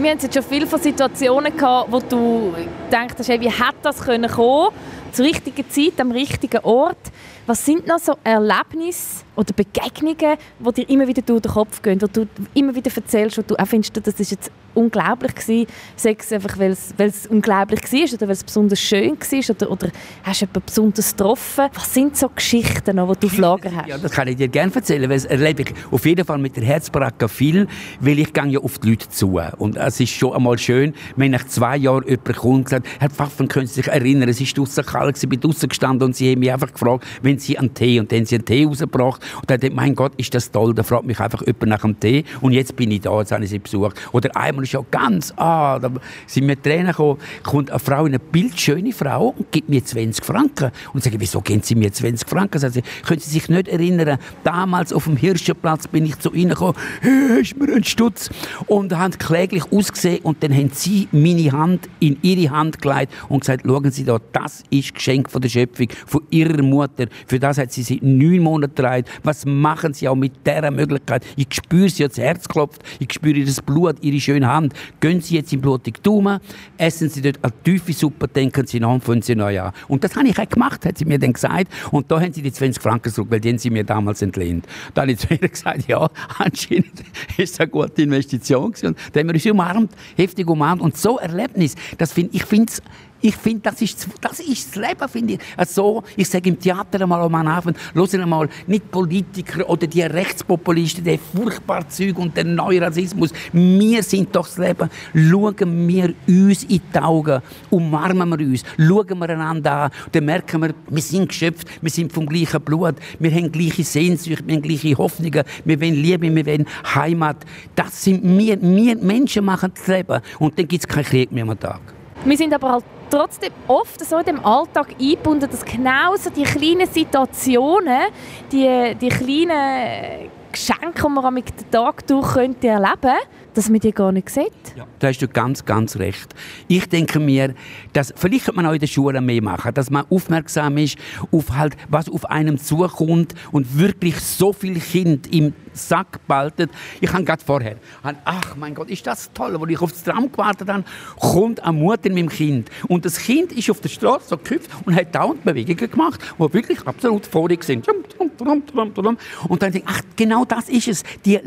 Wir 0.00 0.12
haben 0.12 0.18
jetzt 0.18 0.32
schon 0.32 0.42
viele 0.42 0.66
Situationen 0.66 1.54
gehabt, 1.54 1.92
wo 1.92 2.00
du 2.00 2.54
denkst, 2.90 3.16
hey, 3.26 3.38
wie 3.38 3.50
hätte 3.50 3.76
das 3.82 4.00
können 4.00 4.30
kommen? 4.30 4.70
Zur 5.12 5.26
richtigen 5.26 5.68
Zeit, 5.68 6.00
am 6.00 6.12
richtigen 6.12 6.60
Ort. 6.64 6.98
Was 7.46 7.64
sind 7.64 7.86
noch 7.86 7.98
so 7.98 8.16
Erlebnisse 8.22 9.24
oder 9.34 9.52
Begegnungen, 9.52 10.38
die 10.58 10.72
dir 10.72 10.88
immer 10.88 11.08
wieder 11.08 11.22
durch 11.22 11.42
den 11.42 11.50
Kopf 11.50 11.82
gehen, 11.82 12.00
wo 12.00 12.06
du 12.06 12.28
immer 12.54 12.74
wieder 12.74 12.90
erzählst, 12.94 13.38
wo 13.38 13.42
du 13.42 13.56
auch 13.56 13.66
findest, 13.66 14.06
das 14.06 14.20
ist 14.20 14.30
jetzt 14.30 14.52
unglaublich 14.74 15.34
gewesen, 15.34 15.66
sei 15.96 16.16
es 16.18 16.32
einfach, 16.32 16.58
weil 16.58 16.70
es, 16.70 17.26
unglaublich 17.26 17.80
war 17.80 18.14
oder 18.14 18.28
weil 18.28 18.34
es 18.34 18.44
besonders 18.44 18.80
schön 18.80 19.18
war 19.18 19.56
oder, 19.56 19.70
oder 19.70 19.88
hast 20.22 20.42
du 20.42 20.44
jemanden 20.44 20.62
besonders 20.66 21.16
getroffen? 21.16 21.68
Was 21.74 21.94
sind 21.94 22.16
so 22.16 22.28
Geschichten, 22.28 22.96
die 22.96 23.20
du 23.20 23.26
auf 23.26 23.38
Lager 23.38 23.74
hast? 23.74 23.88
Ja, 23.88 23.98
das 23.98 24.12
kann 24.12 24.28
ich 24.28 24.36
dir 24.36 24.48
gerne 24.48 24.72
erzählen, 24.74 25.08
weil 25.08 25.16
das 25.16 25.24
erlebe 25.24 25.62
ich 25.62 25.74
auf 25.90 26.06
jeden 26.06 26.24
Fall 26.24 26.38
mit 26.38 26.56
der 26.56 26.64
Herzbaracke 26.64 27.28
viel, 27.28 27.66
weil 28.00 28.18
ich 28.18 28.32
gehe 28.32 28.46
ja 28.46 28.60
auf 28.60 28.78
die 28.78 28.90
Leute 28.90 29.08
zu. 29.08 29.40
Und 29.58 29.76
es 29.76 29.98
ist 30.00 30.10
schon 30.10 30.34
einmal 30.34 30.58
schön, 30.58 30.94
wenn 31.16 31.32
nach 31.32 31.46
zwei 31.46 31.76
Jahren 31.76 32.06
jemand 32.06 32.36
kommt 32.36 32.54
und 32.54 32.68
sagt, 32.68 32.86
Herr 32.98 33.10
Pfaffen, 33.10 33.48
können 33.48 33.66
Sie 33.66 33.74
sich 33.74 33.88
erinnern, 33.88 34.28
es 34.28 34.40
ist 34.40 34.56
kalt, 35.00 35.22
ich 35.22 35.28
bin 35.28 35.40
draussen 35.40 35.68
gestanden 35.68 36.06
und 36.06 36.16
Sie 36.16 36.30
haben 36.30 36.40
mich 36.40 36.52
einfach 36.52 36.72
gefragt, 36.72 37.06
wenn 37.22 37.38
Sie 37.38 37.58
einen 37.58 37.72
Tee 37.74 38.00
und 38.00 38.10
dann 38.12 38.20
haben 38.20 38.26
Sie 38.26 38.36
einen 38.36 38.44
Tee 38.44 38.64
rausgebracht 38.64 39.22
und 39.36 39.50
dann 39.50 39.60
denkt 39.60 39.76
mein 39.76 39.94
Gott, 39.94 40.12
ist 40.16 40.34
das 40.34 40.50
toll, 40.50 40.74
da 40.74 40.82
fragt 40.82 41.06
mich 41.06 41.18
einfach 41.20 41.40
jemand 41.46 41.66
nach 41.66 41.80
dem 41.80 41.98
Tee 41.98 42.24
und 42.40 42.52
jetzt 42.52 42.76
bin 42.76 42.90
ich 42.90 43.00
da, 43.00 43.18
jetzt 43.18 43.32
habe 43.32 43.44
ich 43.44 43.50
Sie 43.50 43.58
besucht. 43.58 43.96
Oder 44.12 44.36
einmal 44.36 44.64
ja 44.64 44.80
ganz, 44.90 45.32
ah, 45.36 45.78
da 45.78 45.90
sind 46.26 46.46
mir 46.46 46.60
Tränen 46.60 46.88
gekommen, 46.88 47.18
kommt 47.42 47.70
eine 47.70 47.78
Frau, 47.78 48.04
eine 48.04 48.18
bildschöne 48.18 48.92
Frau 48.92 49.34
und 49.36 49.50
gibt 49.50 49.68
mir 49.68 49.84
20 49.84 50.24
Franken. 50.24 50.70
Und 50.92 51.02
sage, 51.02 51.18
wieso 51.18 51.40
geben 51.40 51.62
Sie 51.62 51.74
mir 51.74 51.92
20 51.92 52.28
Franken? 52.28 52.58
Sagt 52.58 52.74
sie, 52.74 52.82
können 53.06 53.20
Sie 53.20 53.30
sich 53.30 53.48
nicht 53.48 53.68
erinnern, 53.68 54.18
damals 54.44 54.92
auf 54.92 55.04
dem 55.04 55.16
Hirschenplatz 55.16 55.88
bin 55.88 56.04
ich 56.04 56.18
zu 56.18 56.32
Ihnen 56.32 56.50
gekommen, 56.50 56.74
hey, 57.00 57.40
ist 57.40 57.56
mir 57.56 57.72
ein 57.74 57.84
Stutz. 57.84 58.30
Und 58.66 58.96
haben 58.96 59.16
kläglich 59.16 59.64
ausgesehen 59.72 60.20
und 60.22 60.42
dann 60.42 60.54
haben 60.54 60.70
Sie 60.74 61.08
meine 61.12 61.52
Hand 61.52 61.88
in 62.00 62.18
Ihre 62.22 62.50
Hand 62.50 62.82
gelegt 62.82 63.12
und 63.28 63.40
gesagt, 63.40 63.64
schauen 63.66 63.90
Sie 63.90 64.04
da, 64.04 64.18
das 64.32 64.62
ist 64.70 64.89
Geschenk 64.94 65.30
von 65.30 65.40
der 65.42 65.48
Schöpfung, 65.48 65.88
von 66.06 66.22
Ihrer 66.30 66.62
Mutter. 66.62 67.06
Für 67.26 67.38
das 67.38 67.58
hat 67.58 67.72
sie 67.72 67.82
seit 67.82 68.02
neun 68.02 68.40
Monaten 68.40 68.74
getragen. 68.74 69.06
Was 69.22 69.44
machen 69.44 69.94
Sie 69.94 70.08
auch 70.08 70.14
mit 70.14 70.32
dieser 70.46 70.70
Möglichkeit? 70.70 71.24
Ich 71.36 71.48
spüre 71.52 71.88
Sie, 71.88 72.06
das 72.06 72.18
Herz 72.18 72.48
klopft, 72.48 72.82
ich 72.98 73.12
spüre 73.12 73.44
das 73.44 73.60
Blut, 73.60 73.96
Ihre 74.02 74.20
schöne 74.20 74.48
Hand. 74.48 74.74
Gehen 75.00 75.20
Sie 75.20 75.36
jetzt 75.36 75.52
in 75.52 75.60
blutige 75.60 76.00
Daumen, 76.00 76.40
essen 76.78 77.08
Sie 77.08 77.22
dort 77.22 77.38
eine 77.42 77.52
tiefe 77.62 77.92
Suppe, 77.92 78.28
denken 78.28 78.66
Sie 78.66 78.80
nach 78.80 78.92
und 78.92 79.04
fangen 79.04 79.22
Sie 79.22 79.34
neu 79.34 79.60
an. 79.60 79.72
Und 79.88 80.04
das 80.04 80.14
habe 80.16 80.28
ich 80.28 80.38
auch 80.38 80.48
gemacht, 80.48 80.84
hat 80.84 80.98
sie 80.98 81.04
mir 81.04 81.18
dann 81.18 81.32
gesagt. 81.32 81.68
Und 81.90 82.10
da 82.10 82.20
haben 82.20 82.32
sie 82.32 82.42
die 82.42 82.52
20 82.52 82.82
Franken 82.82 83.12
zurück, 83.12 83.28
weil 83.30 83.40
die 83.40 83.48
haben 83.48 83.58
sie 83.58 83.70
mir 83.70 83.84
damals 83.84 84.22
entlehnt. 84.22 84.66
Da 84.94 85.02
habe 85.02 85.12
ich 85.12 85.18
zu 85.18 85.28
ihr 85.30 85.38
gesagt, 85.38 85.88
ja, 85.88 86.08
anscheinend 86.38 87.00
ist 87.36 87.54
es 87.54 87.60
eine 87.60 87.68
gute 87.68 88.02
Investition 88.02 88.72
gewesen. 88.72 88.96
Dann 89.12 89.20
haben 89.20 89.28
wir 89.28 89.34
uns 89.34 89.46
umarmt, 89.46 89.92
heftig 90.16 90.48
umarmt. 90.48 90.82
Und 90.82 90.96
so 90.96 91.18
Erlebnis, 91.18 91.74
das 91.98 92.12
find, 92.12 92.34
ich 92.34 92.44
finde 92.44 92.72
es 92.72 92.82
ich 93.20 93.36
finde, 93.36 93.70
das 93.70 93.82
ist, 93.82 94.08
das 94.20 94.40
ist 94.40 94.68
das 94.68 94.76
Leben, 94.76 95.08
finde 95.08 95.34
ich. 95.34 95.40
Also, 95.56 96.02
ich 96.16 96.28
sage 96.28 96.48
im 96.48 96.58
Theater 96.58 97.02
einmal 97.02 97.20
am 97.20 97.34
Abend, 97.34 97.76
hören 97.94 98.28
mal, 98.28 98.48
nicht 98.66 98.90
Politiker 98.90 99.68
oder 99.68 99.86
die 99.86 100.02
Rechtspopulisten, 100.02 101.04
die 101.04 101.18
furchtbare 101.18 101.86
Zeug 101.88 102.18
und 102.18 102.36
der 102.36 102.44
neue 102.44 102.80
Rassismus. 102.80 103.30
Wir 103.52 104.02
sind 104.02 104.34
doch 104.34 104.46
das 104.46 104.58
Leben. 104.58 104.90
Schauen 105.14 105.88
wir 105.88 106.14
uns 106.28 106.64
in 106.64 106.80
die 106.94 106.98
Augen, 106.98 107.42
umarmen 107.70 108.28
wir 108.30 108.46
uns, 108.46 108.62
schauen 108.78 109.18
wir 109.18 109.30
einander 109.30 109.72
an, 109.72 109.90
dann 110.12 110.24
merken 110.24 110.62
wir, 110.62 110.74
wir 110.88 111.02
sind 111.02 111.28
geschöpft, 111.28 111.68
wir 111.80 111.90
sind 111.90 112.12
vom 112.12 112.26
gleichen 112.26 112.60
Blut, 112.60 112.96
wir 113.18 113.30
haben 113.30 113.52
gleiche 113.52 113.84
Sehnsucht, 113.84 114.46
wir 114.46 114.56
haben 114.56 114.62
gleiche 114.62 114.96
Hoffnungen, 114.96 115.44
wir 115.64 115.80
wollen 115.80 115.94
Liebe, 115.94 116.34
wir 116.34 116.46
wollen 116.46 116.66
Heimat. 116.94 117.36
Das 117.74 118.04
sind 118.04 118.22
wir, 118.38 118.60
wir 118.60 118.96
Menschen 118.96 119.44
machen 119.44 119.72
das 119.74 119.86
Leben. 119.86 120.20
Und 120.38 120.58
dann 120.58 120.68
gibt 120.68 120.84
es 120.84 120.88
keinen 120.88 121.04
Krieg 121.04 121.32
mehr 121.32 121.44
am 121.44 121.58
Tag. 121.58 121.80
Wir 122.24 122.36
sind 122.36 122.52
aber 122.52 122.72
halt 122.72 122.84
trotzdem 123.10 123.52
oft 123.66 124.04
so 124.04 124.18
in 124.18 124.24
dem 124.24 124.44
Alltag 124.44 124.94
eingebunden, 124.98 125.50
dass 125.50 125.64
genau 125.64 126.16
so 126.16 126.30
die 126.30 126.44
kleinen 126.44 126.86
Situationen, 126.86 128.04
die, 128.50 128.94
die 129.00 129.08
kleinen 129.08 130.30
Geschenke, 130.52 131.02
die 131.02 131.08
man 131.08 131.24
am 131.24 131.42
Tag 131.70 132.06
durch 132.06 132.34
könnte 132.34 132.68
erleben 132.68 133.16
dass 133.60 133.68
man 133.68 133.80
die 133.80 133.92
gar 133.92 134.10
nicht 134.10 134.30
sieht. 134.30 134.50
Ja, 134.74 134.86
da 135.00 135.08
hast 135.08 135.20
du 135.20 135.28
ganz, 135.28 135.66
ganz 135.66 135.96
recht. 135.96 136.34
Ich 136.66 136.88
denke 136.88 137.20
mir, 137.20 137.52
dass 137.92 138.14
vielleicht 138.16 138.46
könnte 138.46 138.56
man 138.56 138.64
auch 138.64 138.72
in 138.72 138.80
der 138.80 138.86
Schule 138.86 139.20
mehr 139.20 139.42
machen, 139.42 139.74
dass 139.74 139.90
man 139.90 140.06
aufmerksam 140.08 140.78
ist 140.78 140.96
auf 141.30 141.50
halt, 141.50 141.76
was 141.90 142.08
auf 142.08 142.24
einem 142.30 142.56
zukommt 142.56 143.34
und 143.52 143.78
wirklich 143.78 144.18
so 144.18 144.54
viele 144.54 144.80
Kinder 144.80 145.28
im 145.30 145.52
Sack 145.74 146.26
baltet. 146.26 146.70
Ich 147.02 147.12
habe 147.12 147.22
gerade 147.22 147.44
vorher, 147.44 147.76
ach 148.24 148.56
mein 148.56 148.74
Gott, 148.74 148.88
ist 148.88 149.06
das 149.06 149.30
toll, 149.34 149.54
wo 149.60 149.66
ich 149.66 149.78
auf 149.78 149.92
das 149.92 150.04
Tram 150.04 150.32
gewartet 150.32 150.70
habe, 150.70 150.84
kommt 151.20 151.62
eine 151.62 151.76
Mutter 151.76 152.08
mit 152.08 152.16
dem 152.18 152.28
Kind 152.30 152.70
und 152.88 153.04
das 153.04 153.18
Kind 153.18 153.52
ist 153.52 153.70
auf 153.70 153.80
der 153.80 153.90
Straße 153.90 154.28
so 154.28 154.38
gehüpft 154.38 154.70
und 154.86 154.94
hat 154.94 155.14
dauernd 155.14 155.44
Bewegungen 155.44 155.90
gemacht, 155.90 156.20
die 156.38 156.54
wirklich 156.54 156.86
absolut 156.86 157.26
vorig 157.26 157.62
sind. 157.62 157.86
Und 157.88 159.62
dann 159.62 159.72
denke 159.72 159.78
ich, 159.78 159.84
ach 159.86 160.00
genau 160.16 160.46
das 160.46 160.70
ist 160.70 160.88
es, 160.88 161.02
die 161.26 161.38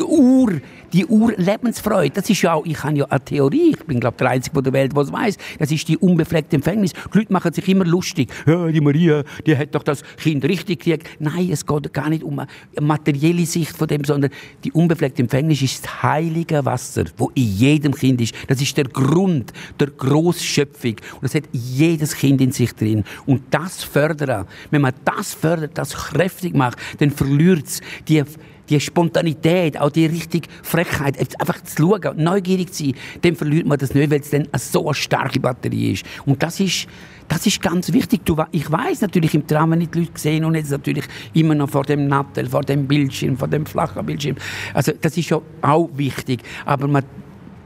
Uhr, 0.00 0.60
die 0.92 1.06
Urlebensfreude, 1.06 2.10
das 2.10 2.28
ist 2.28 2.42
ja 2.42 2.54
auch, 2.54 2.66
ich 2.66 2.82
habe 2.82 2.96
ja 2.96 3.06
eine 3.06 3.24
Theorie, 3.24 3.70
ich 3.70 3.84
bin 3.84 4.00
glaube 4.00 4.16
der 4.18 4.30
Einzige 4.30 4.62
der 4.62 4.72
Welt, 4.72 4.94
der 4.94 5.02
es 5.02 5.12
weiß, 5.12 5.36
das 5.58 5.70
ist 5.70 5.88
die 5.88 5.96
unbefleckte 5.96 6.56
Empfängnis. 6.56 6.92
Die 6.92 7.18
Leute 7.18 7.32
machen 7.32 7.52
sich 7.52 7.68
immer 7.68 7.84
lustig. 7.84 8.30
Ja, 8.46 8.66
die 8.68 8.80
Maria, 8.80 9.24
die 9.46 9.56
hat 9.56 9.74
doch 9.74 9.82
das 9.82 10.02
Kind 10.16 10.44
richtig 10.44 10.84
gekriegt. 10.84 11.08
Nein, 11.18 11.50
es 11.50 11.66
geht 11.66 11.92
gar 11.92 12.08
nicht 12.08 12.22
um 12.22 12.38
eine 12.38 12.48
materielle 12.80 13.46
Sicht 13.46 13.76
von 13.76 13.88
dem, 13.88 14.04
sondern 14.04 14.30
die 14.64 14.72
unbefleckte 14.72 15.22
Empfängnis 15.22 15.62
ist 15.62 15.84
das 15.84 16.02
heilige 16.02 16.64
Wasser, 16.64 17.04
wo 17.16 17.30
in 17.34 17.44
jedem 17.56 17.94
Kind 17.94 18.20
ist. 18.20 18.34
Das 18.48 18.60
ist 18.60 18.76
der 18.76 18.84
Grund 18.84 19.52
der 19.80 19.88
Großschöpfung. 19.88 20.96
Und 21.14 21.22
das 21.22 21.34
hat 21.34 21.44
jedes 21.52 22.14
Kind 22.14 22.40
in 22.40 22.52
sich 22.52 22.74
drin. 22.74 23.04
Und 23.26 23.42
das 23.50 23.82
fördern, 23.84 24.46
wenn 24.70 24.82
man 24.82 24.92
das 25.04 25.34
fördert, 25.34 25.76
das 25.78 25.94
kräftig 25.94 26.54
macht, 26.54 26.78
dann 26.98 27.10
verliert 27.10 27.66
es 27.66 27.80
die 28.08 28.22
die 28.68 28.80
Spontanität, 28.80 29.78
auch 29.78 29.90
die 29.90 30.06
richtige 30.06 30.48
Frechheit, 30.62 31.18
einfach 31.40 31.62
zu 31.64 31.82
schauen, 31.82 32.22
neugierig 32.22 32.72
zu 32.72 32.84
sein, 32.84 32.94
dann 33.22 33.36
verliert 33.36 33.66
man 33.66 33.78
das 33.78 33.94
nicht, 33.94 34.10
weil 34.10 34.20
es 34.20 34.30
dann 34.30 34.48
so 34.56 34.86
eine 34.86 34.94
starke 34.94 35.40
Batterie 35.40 35.92
ist. 35.92 36.04
Und 36.24 36.42
das 36.42 36.60
ist, 36.60 36.86
das 37.28 37.46
ist 37.46 37.60
ganz 37.60 37.92
wichtig. 37.92 38.24
Du, 38.24 38.36
ich 38.52 38.70
weiß 38.70 39.00
natürlich 39.00 39.34
im 39.34 39.46
Tram, 39.46 39.72
wenn 39.72 39.80
ich 39.80 39.90
die 39.90 40.00
Leute 40.00 40.12
gesehen 40.12 40.44
und 40.44 40.54
jetzt 40.54 40.70
natürlich 40.70 41.04
immer 41.34 41.54
noch 41.54 41.70
vor 41.70 41.84
dem 41.84 42.06
Nattel, 42.06 42.48
vor 42.48 42.62
dem 42.62 42.86
Bildschirm, 42.86 43.36
vor 43.36 43.48
dem 43.48 43.66
flachen 43.66 44.04
Bildschirm. 44.06 44.36
Also 44.74 44.92
das 45.00 45.16
ist 45.16 45.30
ja 45.30 45.40
auch 45.60 45.90
wichtig. 45.94 46.42
Aber 46.64 46.86
man, 46.86 47.04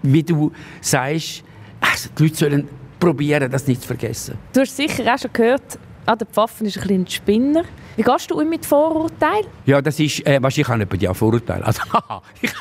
wie 0.03 0.23
du 0.23 0.53
sagst, 0.81 1.45
also 1.81 2.09
die 2.19 2.23
Leute 2.23 2.37
sollen 2.37 2.69
probieren, 2.99 3.51
das 3.51 3.67
nicht 3.67 3.83
zu 3.83 3.89
vergessen. 3.89 4.39
Du 4.53 4.61
hast 4.61 4.77
sicher 4.77 5.15
auch 5.15 5.19
schon 5.19 5.33
gehört, 5.33 5.79
ah, 6.07 6.17
der 6.17 6.27
Pfaffen 6.27 6.67
ist 6.67 6.79
ein 6.79 6.83
bisschen 6.83 7.03
ein 7.03 7.07
Spinner. 7.09 7.65
Wie 7.97 8.03
gehst 8.03 8.31
du 8.31 8.45
mit 8.45 8.67
Vorurteilen? 8.67 9.47
Ja, 9.65 9.81
das 9.81 9.99
ist, 9.99 10.25
äh, 10.27 10.43
weißt, 10.43 10.59
ich 10.59 10.69
habe 10.69 10.87
ja 10.99 11.15
Vorurteile. 11.15 11.65
Also, 11.65 11.81
ich, 12.43 12.53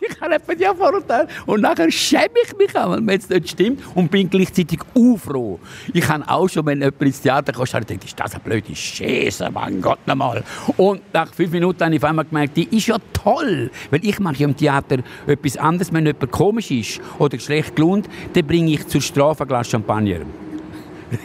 ich 0.00 0.20
habe 0.20 0.36
ja 0.58 0.74
Vorurteile. 0.74 1.26
Und 1.46 1.62
nachher 1.62 1.90
schäme 1.90 2.34
ich 2.44 2.54
mich 2.54 2.76
auch, 2.76 2.92
wenn 2.92 3.08
es 3.08 3.30
nicht 3.30 3.48
stimmt 3.48 3.80
und 3.94 4.10
bin 4.10 4.28
gleichzeitig 4.28 4.80
froh. 5.16 5.58
Ich 5.94 6.06
habe 6.06 6.28
auch 6.28 6.48
schon, 6.48 6.66
wenn 6.66 6.80
jemand 6.80 7.00
ins 7.00 7.22
Theater 7.22 7.54
kommt, 7.54 7.72
gedacht, 7.72 8.04
ist 8.04 8.20
das 8.20 8.34
eine 8.34 8.44
blöde 8.44 8.76
Scheiße, 8.76 9.50
mein 9.50 9.80
Gott 9.80 10.06
nochmal. 10.06 10.44
Und 10.76 11.00
nach 11.14 11.32
fünf 11.32 11.52
Minuten 11.52 11.82
habe 11.82 11.94
ich 11.94 12.02
auf 12.02 12.10
einmal 12.10 12.26
gemerkt, 12.26 12.54
die 12.58 12.76
ist 12.76 12.86
ja 12.86 12.98
toll. 13.14 13.70
Weil 13.90 14.04
ich 14.04 14.20
mache 14.20 14.44
im 14.44 14.54
Theater 14.54 14.98
etwas 15.26 15.56
anderes, 15.56 15.94
wenn 15.94 16.04
jemand 16.04 16.30
komisch 16.30 16.70
ist 16.70 17.00
oder 17.18 17.38
schlecht 17.38 17.74
gelohnt, 17.74 18.06
dann 18.34 18.46
bringe 18.46 18.72
ich 18.72 18.86
zur 18.86 19.00
Strafe 19.00 19.44
ein 19.44 19.48
Glas 19.48 19.70
Champagner. 19.70 20.20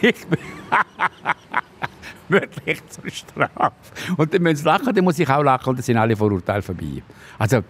wirklich 2.30 2.86
zur 2.88 3.10
Strafe. 3.10 3.72
Und 4.16 4.32
dann 4.32 4.42
müssen 4.42 4.56
sie 4.56 4.64
lachen, 4.64 4.94
dann 4.94 5.04
muss 5.04 5.18
ich 5.18 5.28
auch 5.28 5.42
lachen 5.42 5.70
und 5.70 5.76
dann 5.78 5.82
sind 5.82 5.96
alle 5.96 6.16
Vorurteile 6.16 6.62
vorbei. 6.62 7.02
Also, 7.38 7.62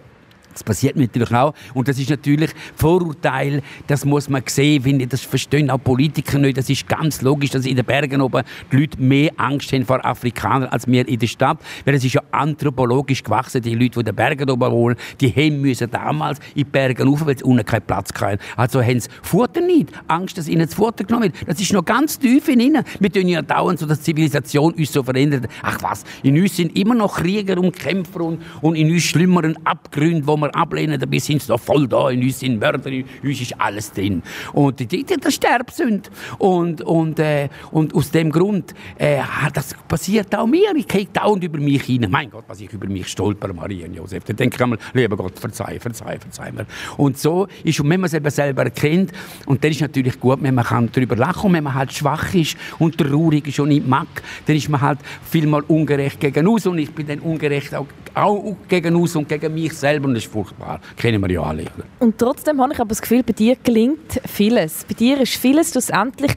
das 0.53 0.63
passiert 0.63 0.95
natürlich 0.95 1.31
auch. 1.31 1.53
Und 1.73 1.87
das 1.87 1.97
ist 1.99 2.09
natürlich 2.09 2.51
Vorurteil, 2.75 3.61
das 3.87 4.05
muss 4.05 4.29
man 4.29 4.43
sehen, 4.45 4.83
finde 4.83 5.05
ich, 5.05 5.09
das 5.09 5.21
verstehen 5.21 5.69
auch 5.69 5.77
Politiker 5.77 6.37
nicht. 6.39 6.57
Das 6.57 6.69
ist 6.69 6.87
ganz 6.87 7.21
logisch, 7.21 7.51
dass 7.51 7.65
in 7.65 7.75
den 7.75 7.85
Bergen 7.85 8.21
oben 8.21 8.43
die 8.71 8.77
Leute 8.77 9.01
mehr 9.01 9.31
Angst 9.37 9.71
haben 9.73 9.85
vor 9.85 10.03
Afrikanern 10.05 10.69
als 10.69 10.87
wir 10.87 11.07
in 11.07 11.19
der 11.19 11.27
Stadt. 11.27 11.59
Weil 11.85 11.95
es 11.95 12.03
ist 12.03 12.13
ja 12.13 12.21
anthropologisch 12.31 13.23
gewachsen. 13.23 13.61
Die 13.61 13.75
Leute, 13.75 13.91
die 13.91 13.99
in 13.99 14.05
den 14.05 14.15
Bergen 14.15 14.49
oben 14.49 14.71
wohnen, 14.71 14.95
die 15.19 15.29
haben 15.29 15.61
müssen 15.61 15.89
damals 15.89 16.39
in 16.49 16.55
die 16.55 16.63
Berge 16.65 17.03
rauf, 17.03 17.25
weil 17.25 17.35
es 17.35 17.43
unten 17.43 17.65
keinen 17.65 17.83
Platz 17.83 18.09
hatten. 18.19 18.39
Also 18.55 18.81
haben 18.81 18.99
sie 18.99 19.09
Futter 19.21 19.61
nicht. 19.61 19.89
Angst, 20.07 20.37
dass 20.37 20.47
ihnen 20.47 20.65
das 20.65 20.73
Futter 20.73 21.03
genommen 21.03 21.31
wird. 21.33 21.47
Das 21.47 21.59
ist 21.59 21.73
noch 21.73 21.85
ganz 21.85 22.19
tief 22.19 22.47
in 22.47 22.59
ihnen. 22.59 22.83
Wir 22.99 23.11
tun 23.11 23.27
ja 23.27 23.41
dauernd 23.41 23.79
so, 23.79 23.85
dass 23.85 23.99
die 23.99 24.05
Zivilisation 24.05 24.73
uns 24.73 24.91
so 24.91 25.03
verändert. 25.03 25.47
Ach 25.61 25.77
was, 25.81 26.03
in 26.23 26.39
uns 26.39 26.55
sind 26.55 26.77
immer 26.77 26.95
noch 26.95 27.17
Krieger 27.17 27.57
und 27.57 27.77
Kämpfer 27.77 28.21
und, 28.21 28.41
und 28.61 28.75
in 28.75 28.91
uns 28.91 29.03
schlimmeren 29.03 29.57
Abgründe, 29.65 30.25
wo 30.27 30.37
wir 30.41 30.55
ablehnen, 30.55 30.99
dabei 30.99 31.19
sind 31.19 31.41
sie 31.41 31.51
noch 31.51 31.59
voll 31.59 31.87
da, 31.87 32.09
in 32.09 32.21
uns 32.21 32.39
sind 32.39 32.59
Mörder, 32.59 32.89
in 32.89 33.05
uns 33.23 33.41
ist 33.41 33.59
alles 33.59 33.91
drin. 33.91 34.21
Und 34.53 34.79
die, 34.79 34.85
die, 34.85 35.03
die 35.03 35.31
Sterbsünde. 35.31 36.09
Und, 36.37 36.81
und, 36.81 37.19
äh, 37.19 37.49
und 37.71 37.93
aus 37.95 38.11
dem 38.11 38.31
Grund, 38.31 38.73
äh, 38.97 39.19
das 39.53 39.75
passiert 39.87 40.35
auch 40.35 40.47
mir. 40.47 40.73
Ich 40.75 40.87
kriege 40.87 41.11
dauernd 41.11 41.43
über 41.43 41.59
mich 41.59 41.83
hin. 41.83 42.07
Mein 42.09 42.29
Gott, 42.29 42.45
was 42.47 42.61
ich 42.61 42.71
über 42.71 42.87
mich 42.87 43.07
stolper, 43.07 43.53
Maria 43.53 43.85
und 43.87 43.93
Josef. 43.93 44.23
Dann 44.23 44.35
denke 44.35 44.55
ich 44.55 44.61
einmal, 44.61 44.79
lieber 44.93 45.17
Gott, 45.17 45.39
verzeih, 45.39 45.79
verzeih, 45.79 46.19
verzeih 46.19 46.51
mir. 46.51 46.65
Und 46.97 47.17
so 47.17 47.47
ist, 47.63 47.79
und 47.79 47.89
wenn 47.89 47.99
man 47.99 48.07
es 48.07 48.13
eben 48.13 48.29
selber 48.29 48.63
erkennt, 48.63 49.11
und 49.45 49.63
dann 49.63 49.71
ist 49.71 49.81
natürlich 49.81 50.19
gut, 50.19 50.39
wenn 50.41 50.55
man 50.55 50.65
kann 50.65 50.89
darüber 50.91 51.15
lachen 51.15 51.47
und 51.47 51.53
wenn 51.53 51.63
man 51.63 51.75
halt 51.75 51.93
schwach 51.93 52.33
ist 52.33 52.57
und 52.79 52.97
traurig 52.97 53.47
ist 53.47 53.59
und 53.59 53.69
nicht 53.69 53.87
mag, 53.87 54.07
dann 54.45 54.55
ist 54.55 54.69
man 54.69 54.81
halt 54.81 54.99
vielmal 55.29 55.61
ungerecht 55.61 56.19
gegen 56.19 56.47
uns 56.47 56.65
und 56.65 56.77
ich 56.77 56.91
bin 56.91 57.07
dann 57.07 57.19
ungerecht 57.19 57.73
auch, 57.75 57.87
auch 58.13 58.55
gegen 58.67 58.95
uns 58.95 59.15
und 59.15 59.27
gegen 59.27 59.53
mich 59.53 59.73
selber 59.73 60.07
und 60.07 60.15
das 60.15 60.25
furchtbar. 60.31 60.79
Kennen 60.97 61.21
wir 61.21 61.31
ja 61.31 61.43
alle. 61.43 61.63
Oder? 61.63 61.85
Und 61.99 62.17
trotzdem 62.17 62.61
habe 62.61 62.73
ich 62.73 62.79
aber 62.79 62.89
das 62.89 63.01
Gefühl, 63.01 63.23
bei 63.23 63.33
dir 63.33 63.55
gelingt 63.63 64.21
vieles. 64.25 64.85
Bei 64.85 64.93
dir 64.93 65.19
ist 65.21 65.35
vieles 65.35 65.71
schlussendlich, 65.71 66.31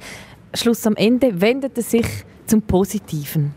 Schluss 0.55 0.87
am 0.87 0.97
Ende 0.97 1.41
wendet 1.41 1.77
es 1.79 1.91
sich 1.91 2.07
zum 2.47 2.63
Positiven. 2.63 3.53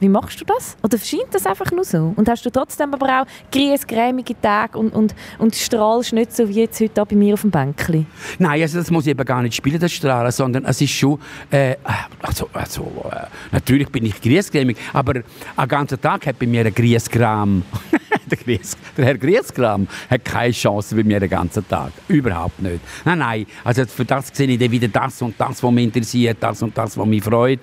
Wie 0.00 0.08
machst 0.08 0.40
du 0.40 0.44
das? 0.44 0.76
Oder 0.82 0.96
scheint 0.96 1.26
das 1.32 1.44
einfach 1.44 1.72
nur 1.72 1.84
so? 1.84 2.12
Und 2.14 2.28
hast 2.28 2.46
du 2.46 2.50
trotzdem 2.50 2.94
aber 2.94 3.22
auch 3.22 3.26
griesgrämige 3.50 4.40
Tage 4.40 4.78
und, 4.78 4.94
und, 4.94 5.14
und 5.38 5.56
strahlst 5.56 6.12
nicht 6.12 6.34
so 6.34 6.48
wie 6.48 6.60
jetzt 6.60 6.80
heute 6.80 7.04
bei 7.04 7.16
mir 7.16 7.34
auf 7.34 7.40
dem 7.40 7.50
Bänkchen? 7.50 8.06
Nein, 8.38 8.62
also 8.62 8.78
das 8.78 8.90
muss 8.92 9.06
ich 9.06 9.10
eben 9.10 9.24
gar 9.24 9.42
nicht 9.42 9.56
spielen, 9.56 9.80
das 9.80 9.90
Strahlen, 9.90 10.30
sondern 10.30 10.64
es 10.66 10.80
ist 10.80 10.90
schon, 10.90 11.18
äh, 11.50 11.74
also, 12.22 12.48
also 12.52 13.10
äh, 13.10 13.26
natürlich 13.50 13.88
bin 13.88 14.06
ich 14.06 14.20
griesgrämig, 14.20 14.76
aber 14.92 15.22
einen 15.56 15.68
ganzen 15.68 16.00
Tag 16.00 16.26
hat 16.26 16.38
bei 16.38 16.46
mir 16.46 16.64
ein 16.64 16.72
Griesgram. 16.72 17.64
der, 18.28 18.38
Gries, 18.38 18.76
der 18.96 19.04
Herr 19.06 19.18
Griesgram 19.18 19.86
hat 20.10 20.24
keine 20.24 20.52
Chance 20.52 20.94
bei 20.94 21.04
mir 21.04 21.20
den 21.20 21.30
ganzen 21.30 21.66
Tag. 21.68 21.92
Überhaupt 22.08 22.60
nicht. 22.60 22.80
Nein, 23.04 23.18
nein. 23.18 23.46
Also 23.64 23.84
für 23.86 24.04
das 24.04 24.30
sehe 24.32 24.46
ich 24.46 24.58
dann 24.58 24.70
wieder 24.70 24.88
das 24.88 25.20
und 25.22 25.34
das, 25.38 25.62
was 25.62 25.72
mich 25.72 25.84
interessiert, 25.84 26.38
das 26.40 26.62
und 26.62 26.76
das, 26.76 26.96
was 26.96 27.06
mich 27.06 27.22
freut. 27.22 27.60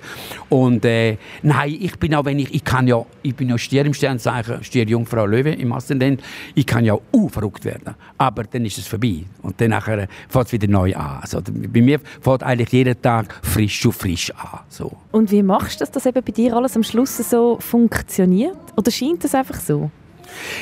Und 0.50 0.86
äh, 0.86 1.18
nein, 1.42 1.78
ich 1.80 1.98
bin 1.98 2.16
auch, 2.16 2.26
wenn 2.26 2.40
ich, 2.40 2.54
ich 2.54 2.64
kann 2.64 2.88
ja, 2.88 3.06
ich 3.22 3.36
bin 3.36 3.50
ja 3.50 3.58
Stier 3.58 3.86
im 3.86 3.94
Sternzeichen, 3.94 4.64
Stier 4.64 4.86
Jungfrau 4.86 5.26
Löwe 5.26 5.52
im 5.52 5.72
Aszendent, 5.74 6.22
ich 6.54 6.66
kann 6.66 6.86
ja 6.86 6.98
uh, 7.14 7.30
verrückt 7.30 7.66
werden. 7.66 7.96
Aber 8.18 8.44
dann 8.44 8.66
ist 8.66 8.78
es 8.78 8.88
vorbei. 8.88 9.24
Und 9.42 9.60
dann 9.60 9.72
nachher 9.72 10.08
fängt 10.30 10.48
es 10.48 10.52
wieder 10.54 10.68
neu 10.68 10.96
an. 10.96 11.20
Also 11.22 11.42
bei 11.42 11.82
mir 11.82 12.00
fängt 12.22 12.44
eigentlich 12.44 12.72
jeden 12.72 13.02
Tag 13.02 13.40
frisch 13.44 13.82
zu 13.82 13.92
frisch 13.92 14.32
an. 14.32 14.60
So. 14.70 14.92
Und 15.12 15.32
wie 15.32 15.44
machst 15.44 15.80
du, 15.80 15.84
dass 15.84 15.92
das 15.92 16.06
eben 16.06 16.24
bei 16.24 16.32
dir 16.32 16.56
alles 16.56 16.76
am 16.76 16.84
Schluss 16.84 17.18
so 17.18 17.58
funktioniert? 17.60 18.58
Oder 18.76 18.92
scheint 18.92 19.24
das 19.24 19.36
einfach 19.36 19.60
so? 19.60 19.90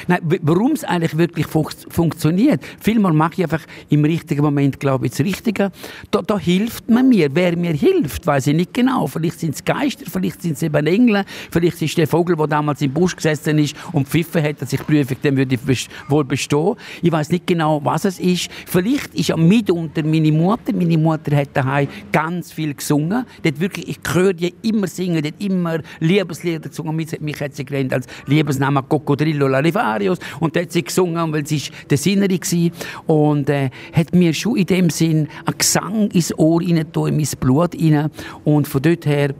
Nein, 0.07 0.19
warum 0.41 0.71
es 0.73 0.83
eigentlich 0.83 1.17
wirklich 1.17 1.47
fun 1.47 1.63
funktioniert. 1.89 2.61
Vielmal 2.79 3.13
mache 3.13 3.33
ich 3.37 3.43
einfach 3.43 3.61
im 3.89 4.03
richtigen 4.03 4.41
Moment, 4.41 4.79
glaube 4.79 5.05
ich, 5.05 5.11
das 5.11 5.21
Richtige. 5.21 5.71
Da, 6.11 6.21
da 6.21 6.37
hilft 6.37 6.89
man 6.89 7.09
mir. 7.09 7.29
Wer 7.33 7.57
mir 7.57 7.73
hilft, 7.73 8.25
weiß 8.27 8.47
ich 8.47 8.55
nicht 8.55 8.73
genau. 8.73 9.07
Vielleicht 9.07 9.39
sind 9.39 9.55
es 9.55 9.63
Geister, 9.63 10.05
vielleicht 10.11 10.41
sind 10.41 10.53
es 10.53 10.63
eben 10.63 10.85
Engel, 10.85 11.23
vielleicht 11.51 11.81
ist 11.81 11.97
der 11.97 12.07
Vogel, 12.07 12.35
der 12.35 12.47
damals 12.47 12.81
im 12.81 12.91
Busch 12.91 13.15
gesessen 13.15 13.59
ist 13.59 13.75
und 13.91 14.07
pfiffen 14.07 14.43
hat, 14.43 14.61
dass 14.61 14.73
ich 14.73 14.85
prüfe, 14.85 15.15
dem 15.15 15.37
würde 15.37 15.55
ich 15.55 15.89
wohl 16.07 16.23
bestehen. 16.23 16.75
Ich 17.01 17.11
weiß 17.11 17.29
nicht 17.29 17.47
genau, 17.47 17.83
was 17.83 18.05
es 18.05 18.19
ist. 18.19 18.49
Vielleicht 18.65 19.13
ist 19.15 19.29
ja 19.29 19.37
mitunter 19.37 20.03
meine 20.03 20.31
Mutter. 20.31 20.73
Meine 20.73 20.97
Mutter 20.97 21.35
hat 21.35 21.49
daheim 21.53 21.87
ganz 22.11 22.51
viel 22.51 22.73
gesungen. 22.73 23.25
Dort 23.43 23.59
wirklich, 23.59 23.87
ich 23.89 23.99
höre 24.13 24.33
die 24.33 24.53
immer 24.61 24.87
singen, 24.87 25.23
hat 25.23 25.35
immer 25.39 25.79
Liebeslieder 25.99 26.69
gesungen. 26.69 26.95
Mich 26.95 27.41
hat 27.41 27.55
sie 27.55 27.65
gelernt 27.65 27.93
als 27.93 28.07
Liebesname 28.25 28.83
Cocodrillo 28.83 29.47
Larivarius 29.63 30.19
und 30.39 30.55
dort 30.55 30.71
sie 30.71 30.83
gesungen, 30.83 31.31
weil 31.33 31.45
sie 31.45 31.61
der 31.89 31.97
Sinnerin 31.97 32.39
war 32.39 33.15
und 33.15 33.49
äh, 33.49 33.69
hat 33.93 34.13
mir 34.13 34.33
schon 34.33 34.57
in 34.57 34.65
dem 34.65 34.89
Sinn 34.89 35.27
einen 35.45 35.57
Gesang 35.57 36.09
ins 36.11 36.37
Ohr 36.37 36.61
rein, 36.61 36.77
in 36.77 36.87
mein 36.93 37.27
Blut 37.39 37.75
rein 37.75 38.09
und 38.43 38.67
von 38.67 38.81
dort 38.81 39.05
her 39.05 39.33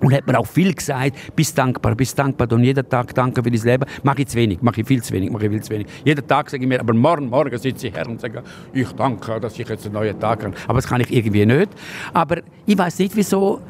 und 0.00 0.12
hat 0.12 0.26
mir 0.26 0.38
auch 0.38 0.46
viel 0.46 0.74
gesagt, 0.74 1.16
bist 1.34 1.56
dankbar, 1.56 1.94
bist 1.94 2.18
dankbar 2.18 2.50
und 2.52 2.64
jeden 2.64 2.88
Tag 2.88 3.14
danke 3.14 3.42
für 3.42 3.50
dein 3.50 3.62
Leben. 3.62 3.84
Mache 4.02 4.22
ich 4.22 4.28
zu 4.28 4.36
wenig, 4.36 4.60
mache 4.62 4.80
ich 4.80 4.86
viel 4.86 5.02
zu 5.02 5.12
wenig, 5.12 5.30
mache 5.30 5.46
ich 5.46 5.50
viel 5.50 5.62
zu 5.62 5.70
wenig. 5.70 5.86
Jeden 6.04 6.26
Tag 6.26 6.50
sage 6.50 6.62
ich 6.62 6.68
mir, 6.68 6.80
aber 6.80 6.94
morgen, 6.94 7.28
morgen 7.28 7.56
sitze 7.58 7.88
ich 7.88 7.94
her 7.94 8.06
und 8.06 8.20
sage, 8.20 8.42
ich 8.72 8.90
danke, 8.92 9.40
dass 9.40 9.58
ich 9.58 9.68
jetzt 9.68 9.86
einen 9.86 9.94
neuen 9.94 10.18
Tag 10.18 10.44
habe. 10.44 10.54
Aber 10.66 10.78
das 10.78 10.86
kann 10.86 11.00
ich 11.00 11.12
irgendwie 11.12 11.46
nicht. 11.46 11.70
Aber 12.12 12.38
ich 12.66 12.76
weiß 12.76 12.98
nicht, 12.98 13.16
wieso 13.16 13.60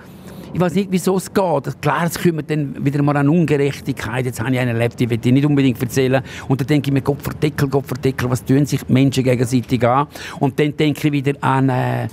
ich 0.56 0.60
weiß 0.60 0.74
nicht, 0.74 0.88
wieso 0.90 1.18
es 1.18 1.26
geht. 1.34 1.82
Klar, 1.82 2.06
es 2.06 2.18
kommt 2.18 2.50
dann 2.50 2.82
wieder 2.82 3.02
mal 3.02 3.14
an 3.18 3.28
Ungerechtigkeit. 3.28 4.24
Jetzt 4.24 4.40
habe 4.40 4.50
ich 4.54 4.58
einen 4.58 4.74
erlebt, 4.74 4.98
die 4.98 5.10
will 5.10 5.20
ich 5.22 5.30
nicht 5.30 5.44
unbedingt 5.44 5.78
erzählen. 5.82 6.22
Und 6.48 6.58
dann 6.58 6.66
denke 6.66 6.88
ich 6.88 6.94
mir, 6.94 7.02
Gott 7.02 7.20
verdeckel, 7.20 7.68
Gott 7.68 7.84
verdeckel, 7.84 8.30
was 8.30 8.42
tun 8.42 8.64
sich 8.64 8.82
die 8.82 8.90
Menschen 8.90 9.22
gegenseitig 9.22 9.86
an? 9.86 10.06
Und 10.40 10.58
dann 10.58 10.74
denke 10.74 11.08
ich 11.08 11.12
wieder 11.12 11.34
an... 11.42 11.68
Äh, 11.68 12.08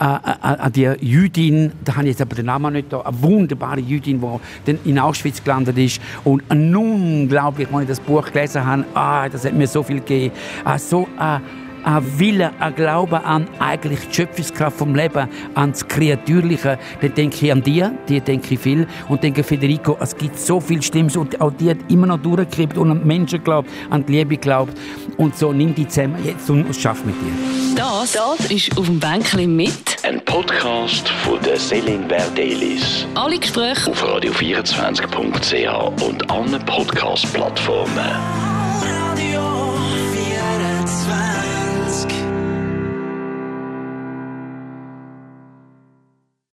an 0.00 0.70
die 0.72 0.88
Jüdin, 1.00 1.72
da 1.84 1.96
habe 1.96 2.04
ich 2.04 2.10
jetzt 2.10 2.22
aber 2.22 2.36
den 2.36 2.46
Namen 2.46 2.72
nicht 2.72 2.92
da, 2.92 3.00
eine 3.00 3.20
wunderbare 3.20 3.80
Jüdin, 3.80 4.22
die 4.64 4.78
in 4.84 4.96
Auschwitz 4.96 5.42
gelandet 5.42 5.76
ist 5.76 6.00
und 6.22 6.40
unglaublich, 6.48 7.66
als 7.72 7.82
ich 7.82 7.88
das 7.88 7.98
Buch 7.98 8.30
gelesen 8.30 8.64
habe, 8.64 8.84
ah, 8.94 9.28
das 9.28 9.44
hat 9.44 9.54
mir 9.54 9.66
so 9.66 9.82
viel 9.82 9.96
gegeben, 9.96 10.32
ah, 10.62 10.78
so 10.78 11.08
äh, 11.18 11.40
ein 11.88 12.18
Wille, 12.18 12.50
ein 12.58 12.74
Glaube 12.74 13.24
an 13.24 13.48
eigentlich 13.58 14.00
die 14.08 14.14
Schöpfungskraft 14.14 14.76
vom 14.76 14.94
Leben, 14.94 15.28
an 15.54 15.72
das 15.72 15.86
Kreatürliche, 15.86 16.78
dann 17.00 17.14
denke 17.14 17.46
ich 17.46 17.52
an 17.52 17.62
die, 17.62 17.84
die 18.08 18.20
denke 18.20 18.54
ich 18.54 18.60
viel 18.60 18.86
und 19.08 19.22
denke 19.22 19.42
Federico, 19.42 19.96
es 20.00 20.16
gibt 20.16 20.38
so 20.38 20.60
viel 20.60 20.82
Stimmen 20.82 21.14
und 21.16 21.40
auch 21.40 21.52
die 21.52 21.70
hat 21.70 21.78
immer 21.88 22.06
noch 22.06 22.18
durchgekriegt 22.18 22.76
und 22.76 22.90
an 22.90 23.00
die 23.00 23.06
Menschen 23.06 23.42
glaubt, 23.42 23.70
an 23.90 24.04
die 24.04 24.12
Liebe 24.12 24.36
glaubt 24.36 24.76
und 25.16 25.36
so 25.36 25.52
nimm 25.52 25.74
die 25.74 25.88
zusammen 25.88 26.22
jetzt 26.24 26.48
und 26.50 26.74
schaff 26.76 27.04
mit 27.04 27.14
dir. 27.22 27.32
Das, 27.74 28.12
das 28.12 28.50
ist 28.50 28.76
auf 28.76 28.86
dem 28.86 29.00
Bänkchen 29.00 29.56
mit 29.56 29.72
ein 30.02 30.22
Podcast 30.24 31.08
von 31.08 31.40
der 31.42 31.56
Selin 31.56 32.06
Verdelis. 32.08 33.06
Alle 33.14 33.38
Gespräche 33.38 33.90
auf 33.90 34.04
radio24.ch 34.04 36.02
und 36.04 36.30
allen 36.30 36.64
Podcast-Plattformen. 36.64 38.57